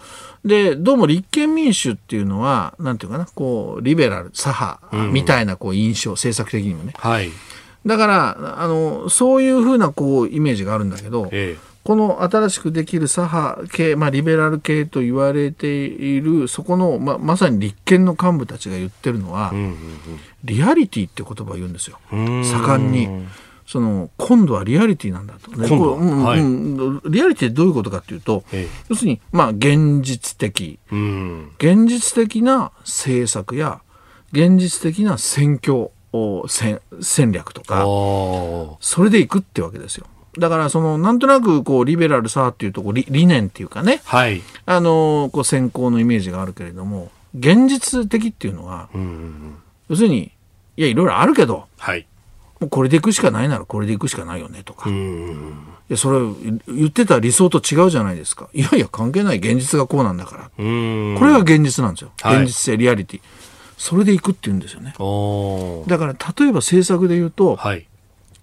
[0.45, 6.95] で、どうも立憲民主っていうのは、なんていうかな、こう、リベラル、左派みたいなこう印象、うん、政策的にもね。
[6.97, 7.31] はい。
[7.87, 19.77] だからあのそういうふうなこうイメージがあるんだけど、ええ、この新しくできる左派系、まあ、リベラル系と言われているそこの、ままさに立憲の幹部たちが言ってるのは、うんうんうん、
[20.45, 23.09] リアリティって言葉を言うんですよ盛んに。
[23.69, 33.83] その今度はリアリティなんだと、ねうんはい、リアリティってどういうことかというと、ええ、要するに、まあ、現実的、うん、現実的な政策や
[34.33, 35.91] 現実的な選挙
[36.49, 37.85] 戦戦略とか
[38.81, 40.07] それでいくってわけですよ。
[40.39, 49.59] だからそのなんとなくこうリベラルさっていうとこ理理念っていうかね、はい、あのこう先行のイメージがあるけれども現実的っていうのは、うんうんうん、
[49.91, 50.33] 要するに
[50.79, 52.07] いやいろいろあるけど、はい、
[52.61, 54.89] もうこれでいくしかないならこれでいくしかないよねとか。
[54.91, 54.93] い
[55.89, 56.19] やそれ
[56.67, 58.49] 言ってた理想と違うじゃないですか。
[58.53, 60.45] いやいや関係ない現実がこうなんだから。
[60.45, 62.11] これが現実なんですよ。
[62.19, 63.21] 現実性、リアリティ。
[63.77, 64.93] それでいくって言うんですよね。
[65.87, 67.87] だから例えば政策で言うと、はい、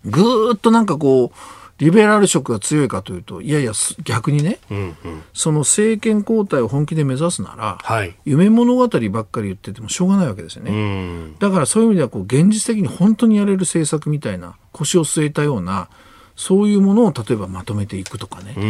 [0.05, 1.37] ぐーっとなんかこう、
[1.77, 3.73] リベラル色が強いかというといやいや
[4.03, 15.89] 逆にね、うんうん、その政権交代を本気で目指すなら、はい、夢物語ばっかり言っててもしょうがないわけですよね、だからそういう意味ではこう現実的に本当にやれる政策みたいな腰を据えたような
[16.35, 18.61] そういうものを例えばまとめていくとかね、え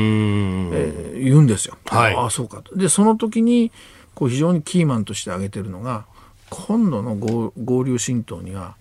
[1.16, 1.78] ー、言うんですよ。
[1.86, 2.76] はい、ああそうかと。
[2.76, 3.72] でその時に
[4.14, 6.06] こう非常にキーマンとして挙げてるのが
[6.50, 8.76] 今度の合流新党には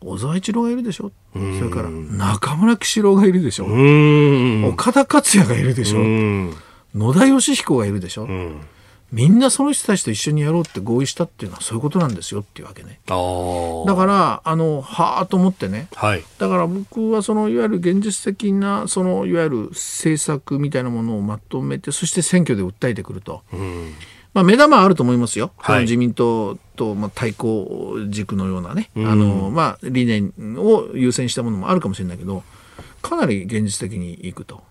[0.00, 1.10] 小沢一郎がいるでしょ？
[1.32, 3.66] それから中村喜四郎がいるでしょ？
[4.68, 5.98] 岡田克也がいるでしょ？
[6.94, 8.28] 野田義彦がいるでしょ？
[9.12, 12.98] みんなその人たちと一緒にやろうって合意したっていうのはそういうことなんですよっていうわけね。
[13.06, 13.14] だ
[13.94, 23.42] からあのはあと思ってね、はい、だから僕はそのいわゆる現実的なそのいわゆる政策みたいなものをまとめてそして選挙で訴えてくると。
[24.36, 32.42] まあ、目玉はあると思いますよ、はい、自民党とまあ対抗軸のようなね、あのまあ、理念を優先したものもあるかもしれないけど、
[33.00, 34.62] かなり現実的にいくと。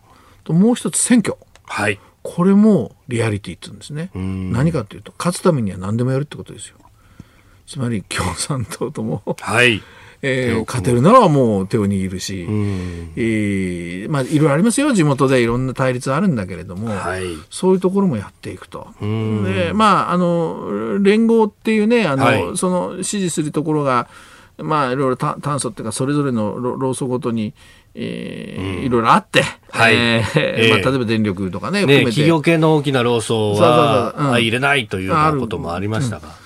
[0.44, 1.36] ともう一つ、選挙。
[1.64, 4.12] はい、これもリアリティって言うんですね。
[4.14, 6.78] 何かというと、勝つためには何でもやるってことですよ。
[7.66, 9.82] つまり共産党とも、はい、
[10.28, 17.22] えー、勝てるならもう手を握るし、うん、えー、まあ、いろいろありますよ地元でいろんな対立あるんだけれども、はい、
[17.52, 18.88] そういうところもやっていくと。
[19.00, 24.08] でまああの連合っていうねあの、はい、その支持するところが
[24.58, 27.54] まあいろいろ炭素っていうかそれぞれの労組ごとに
[27.98, 36.45] えー、うん、いろいろあって、はい、えー、えー、まあ、例えば電力とかね、ね企業系の大きな労組は、うん、入れないというようなこともありましたが。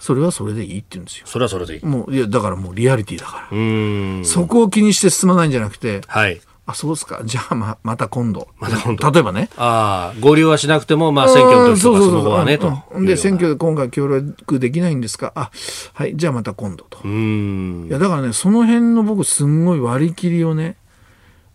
[0.00, 1.26] それはそれでいいって言うんですよ。
[1.26, 1.84] それはそれでいい。
[1.84, 4.24] もう、いや、だからもうリアリティだから。
[4.24, 6.40] そこを気にして進まないんじゃなくて、はい。
[6.64, 7.20] あ、そうですか。
[7.24, 8.48] じゃあま、また今度。
[8.58, 9.10] また今度。
[9.10, 9.50] 例えばね。
[9.56, 12.72] ああ、合流はしなくても、まあ選挙の時とかその後はね、と。
[13.00, 15.50] で、選挙で今回協力できないんですかあ、
[15.92, 17.00] はい、じゃあまた今度と。
[17.04, 17.86] うん。
[17.88, 20.76] いや、だからね、その辺の僕、すんごい割り切りをね、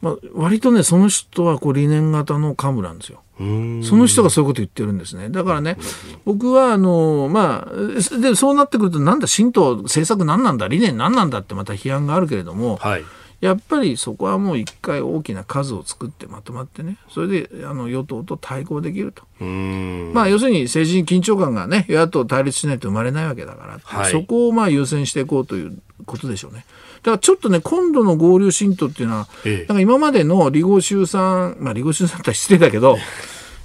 [0.01, 3.21] まあ、割とね、その人はこう理念型の幹部なんですよ。
[3.37, 5.29] その人がそういうこと言ってるんですね。
[5.29, 5.77] だからね、
[6.23, 13.03] 僕は、あの、まあ、で、そうなってくると、なんだ、新党政策何なんだ、理念何なんだってまた批判があるけれども、はい、
[13.41, 19.23] やっぱりそこはもう一回大きな数を作ってまとまってね、それであの与党と対抗できると。
[19.43, 26.65] まあ、要するに政治に緊張感がね、与野党対立しないと生まれないわけだから、はい、そこをまあ優先していこうということでしょうね。
[27.05, 32.97] だからちょっとね、今度の合流新党っていうのは、ええ、なんか今までの離合集散、まあ離合集散って失礼だけど、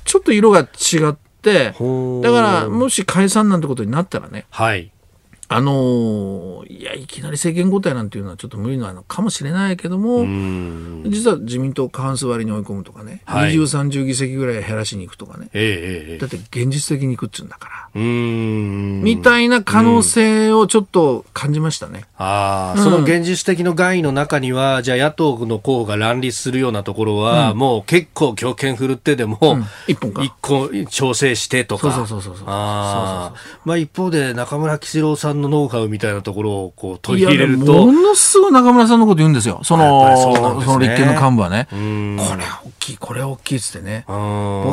[0.05, 0.65] ちょっと色が違
[1.09, 4.93] って、だからもし解散なんてことになったらね、はい、
[5.53, 10.21] あのいや、いきなり政権交代なんていうのはちょっと無理なのかもしれないけども、
[11.11, 22.05] 実は自民党過半数割りに追い込むとかね、はい、20、30議席ぐらい減らしに行くとかね、えー、だって現実的に行くっつうんだから、みたいな可能性をちょっと感じましたね。
[22.17, 30.23] あうん、その現実的の概の中には、じゃあ野党の候補が乱立するようなところは、うん、もう結構強権振るってでも、うん、一本か。
[30.23, 31.91] 一個調整してとか。
[31.91, 32.47] そうそうそうそう。
[32.47, 33.35] あ
[33.65, 37.87] まあ一方で中村喜四郎さんのノウハウみたいなところをこう取り入れると。
[37.87, 39.61] ものすごい中村さんのこと言うんですよ。
[39.63, 40.29] その、そ
[40.59, 41.67] ね、その立憲の幹部はね。
[41.71, 44.05] これは大きい、これは大きいっつってね。
[44.07, 44.15] 僕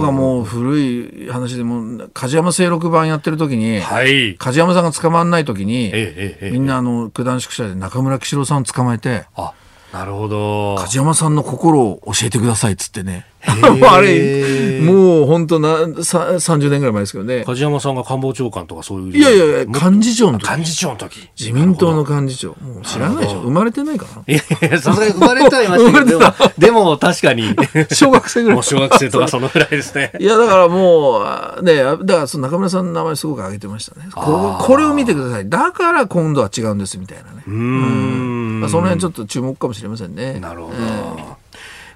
[0.03, 9.53] はもう古い話でも、梶山清六版やってる時に、はい、梶山さんが捕まんない時に、えええ、みんなあの、九段宿舎で中村喜四郎さんを捕まえて、あ
[9.93, 10.75] なるほど。
[10.79, 13.25] 梶山さんの心を教えてくださいっつってね。
[13.47, 17.43] あれ、もう本当な、30年ぐらい前ですけどね。
[17.45, 19.17] 梶山さんが官房長官とかそういう。
[19.17, 20.49] いやいや幹事長の時。
[20.49, 21.29] 幹事長の時。
[21.39, 22.49] 自民党の幹事長。
[22.61, 23.41] もう知らないでしょ。
[23.41, 24.23] 生まれてないかな。
[24.27, 26.19] いやいや、さすがに生まれてはいましたけど、
[26.57, 27.55] でも確かに。
[27.91, 28.55] 小学生ぐらい。
[28.55, 30.11] もう小学生とかそのぐらいですね。
[30.19, 31.19] いや、だからも
[31.59, 34.07] う、ね、だからその中村さんの名前すごく挙げてましたね。
[34.13, 35.49] ここれを見てください。
[35.49, 37.43] だから今度は違うんですみたいなね。
[37.47, 38.59] うん。
[38.61, 40.39] まあ、その辺ちょっと注目かもしれませんね。
[40.39, 41.37] なるほど。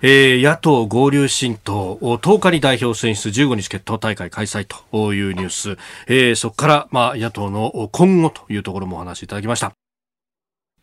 [0.03, 5.77] えー、野党合流新党10日に代表選出15日決闘大会開催というニュース、
[6.07, 9.73] えー、そこから、まあ、野党の今後というところもお話しいただきました。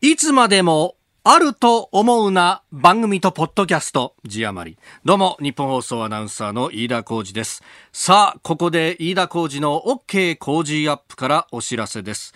[0.01, 0.95] いつまでも
[1.25, 4.15] あると思うな番組とポッドキャスト。
[4.23, 4.77] 字余り。
[5.03, 7.61] どうも日本放送アナウンサーの飯田浩二です。
[7.91, 12.33] さあここで飯田浩二の OK 工事アップからお知らせです。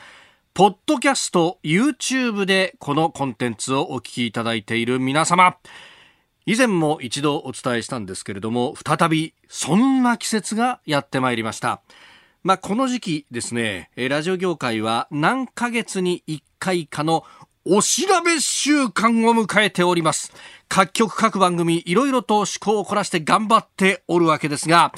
[0.53, 5.55] ポッドキャスト YouTube でこのコンテンツをお聞きいただいている皆様。
[6.45, 11.81] 以前も一度お伝えしたんですけれども再びそんな季節がやってまいりました
[12.43, 17.23] まあ、この時期ですね、ラジオ業界は何ヶ月に1回かの
[17.65, 20.33] お調べ週間を迎えております。
[20.67, 24.91] 各局各番組いろいろと趣向を凝らして頑張っておるわけですが、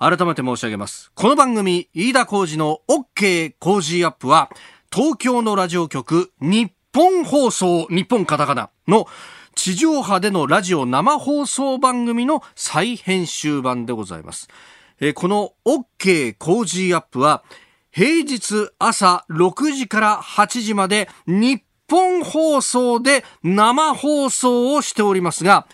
[0.00, 1.12] 改めて申し上げます。
[1.14, 4.50] この番組、飯田浩二の OK 工事アップは、
[4.92, 9.06] 東京のラジオ局、日本放送、日本カタカナの
[9.54, 14.48] 地上波でのラジオ生放送番組の再編集版でございます。
[15.00, 17.42] えこの OK 工事アップは、
[17.90, 25.66] 平日朝6時から8時まで日本放送で生放送をしておりますが、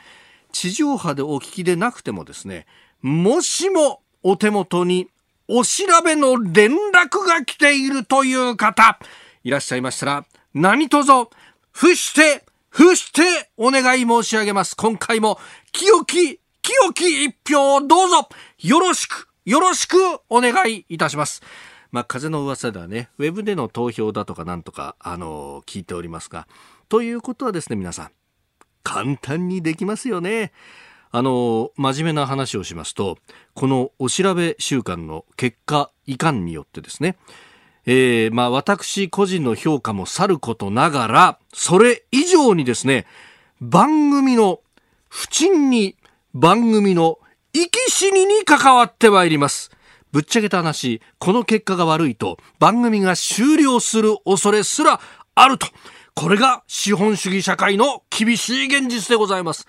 [0.51, 2.67] 地上波でお聞きでなくてもですね、
[3.01, 5.09] もしもお手元に
[5.47, 8.99] お調べの連絡が来ているという方、
[9.45, 10.25] いらっしゃいましたら、
[10.55, 11.29] 何卒、
[11.71, 14.77] 伏して伏してお願い申し上げます。
[14.77, 15.39] 今回も
[15.73, 19.97] 清き、清き一票をどうぞよろしく、よろしく
[20.29, 21.43] お願いいたします。
[21.91, 26.47] まあ、風の噂ではね、ウェブでの投票だとかなんとか、あのー、聞いておりますが、
[26.89, 28.11] ということはですね、皆さん、
[28.83, 30.53] 簡単にできますよね。
[31.11, 33.17] あの、真面目な話をしますと、
[33.55, 37.17] このお調べ週間の結果、いかんによってですね、
[37.91, 43.07] えー、まあ私個人の評価もさることながら、それ以上にですね、
[43.63, 44.61] 番組の
[45.09, 45.97] 不沈に
[46.35, 47.19] 番組の
[47.55, 49.71] 生き死にに関わってまいります。
[50.13, 55.01] ぶっちゃけた話、この結果が悪いと番組が終了する恐れすら
[55.35, 55.67] あると。
[56.15, 59.67] これが資本主義社会の厳しい現実でございます。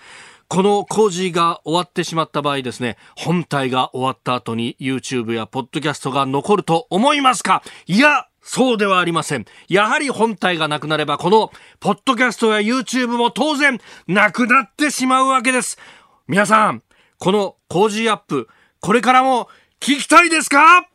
[0.50, 7.62] この工事が終わってしまった場合ですね、本体が終わった後に YouTube や Podcast が残ると思いますか？
[7.86, 9.44] いや、そうではありません。
[9.68, 13.78] やはり本体がなくなれば、この、ポッドキャストや YouTube も当然、
[14.08, 15.78] なくなってしまうわけです。
[16.26, 16.82] 皆さん、
[17.20, 18.48] この工事アップ、
[18.80, 19.48] これからも
[19.78, 20.88] 聞きたいですか？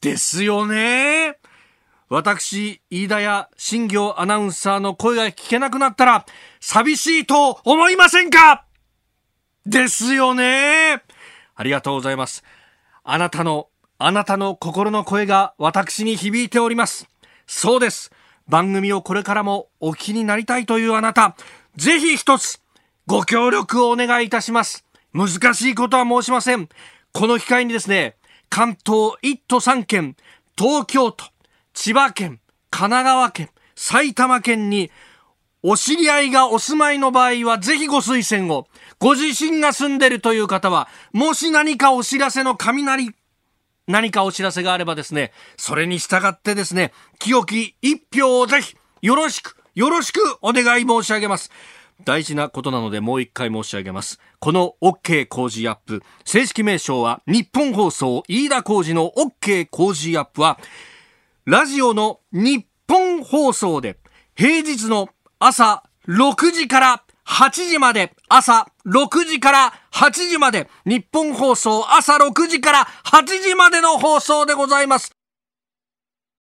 [0.00, 1.38] ですよね。
[2.08, 6.24] 私、飯田や新業アナウンサーの声が聞けなくなったら、
[6.60, 8.64] 寂しいと思いませんか？
[9.64, 11.02] ですよね。
[11.56, 12.44] ありがとうございます。
[13.02, 17.08] あなたの、あなたの心の声が私に響いております。
[17.48, 18.12] そうです。
[18.46, 21.36] 番組をこれからもお聞きになりたいというあなた、
[21.74, 22.62] ぜひ一つ、
[23.06, 24.84] ご協力をお願いいたします。
[25.12, 26.68] 難しいことは申しません。
[27.12, 28.16] この機会にですね、
[28.48, 30.14] 関東1都3県、
[30.56, 31.24] 東京都、
[31.76, 34.90] 千葉県、神奈川県、埼玉県に、
[35.62, 38.66] お知り合いがお住まいの場合は、ぜひご推薦を。
[38.98, 43.10] ご自身が住んでるという方は、もし何かお知らせの雷、
[43.86, 51.50] 何かお知らせがあればですね、それに従ってですね、清き一票をぜひ、よろしく、よろしくお願い申し上げます。
[52.06, 54.18] 大事なことなのでもう一回申し上げます。
[54.38, 60.58] この OK 工事アップ、正式名称は日本放送飯田工事の OK 工事アップは、
[61.46, 64.00] ラジオの日本放送で
[64.34, 75.15] 平日の朝6時から8時まで、朝6時から8時まで、日本放送朝6時から8時までの放送でございます。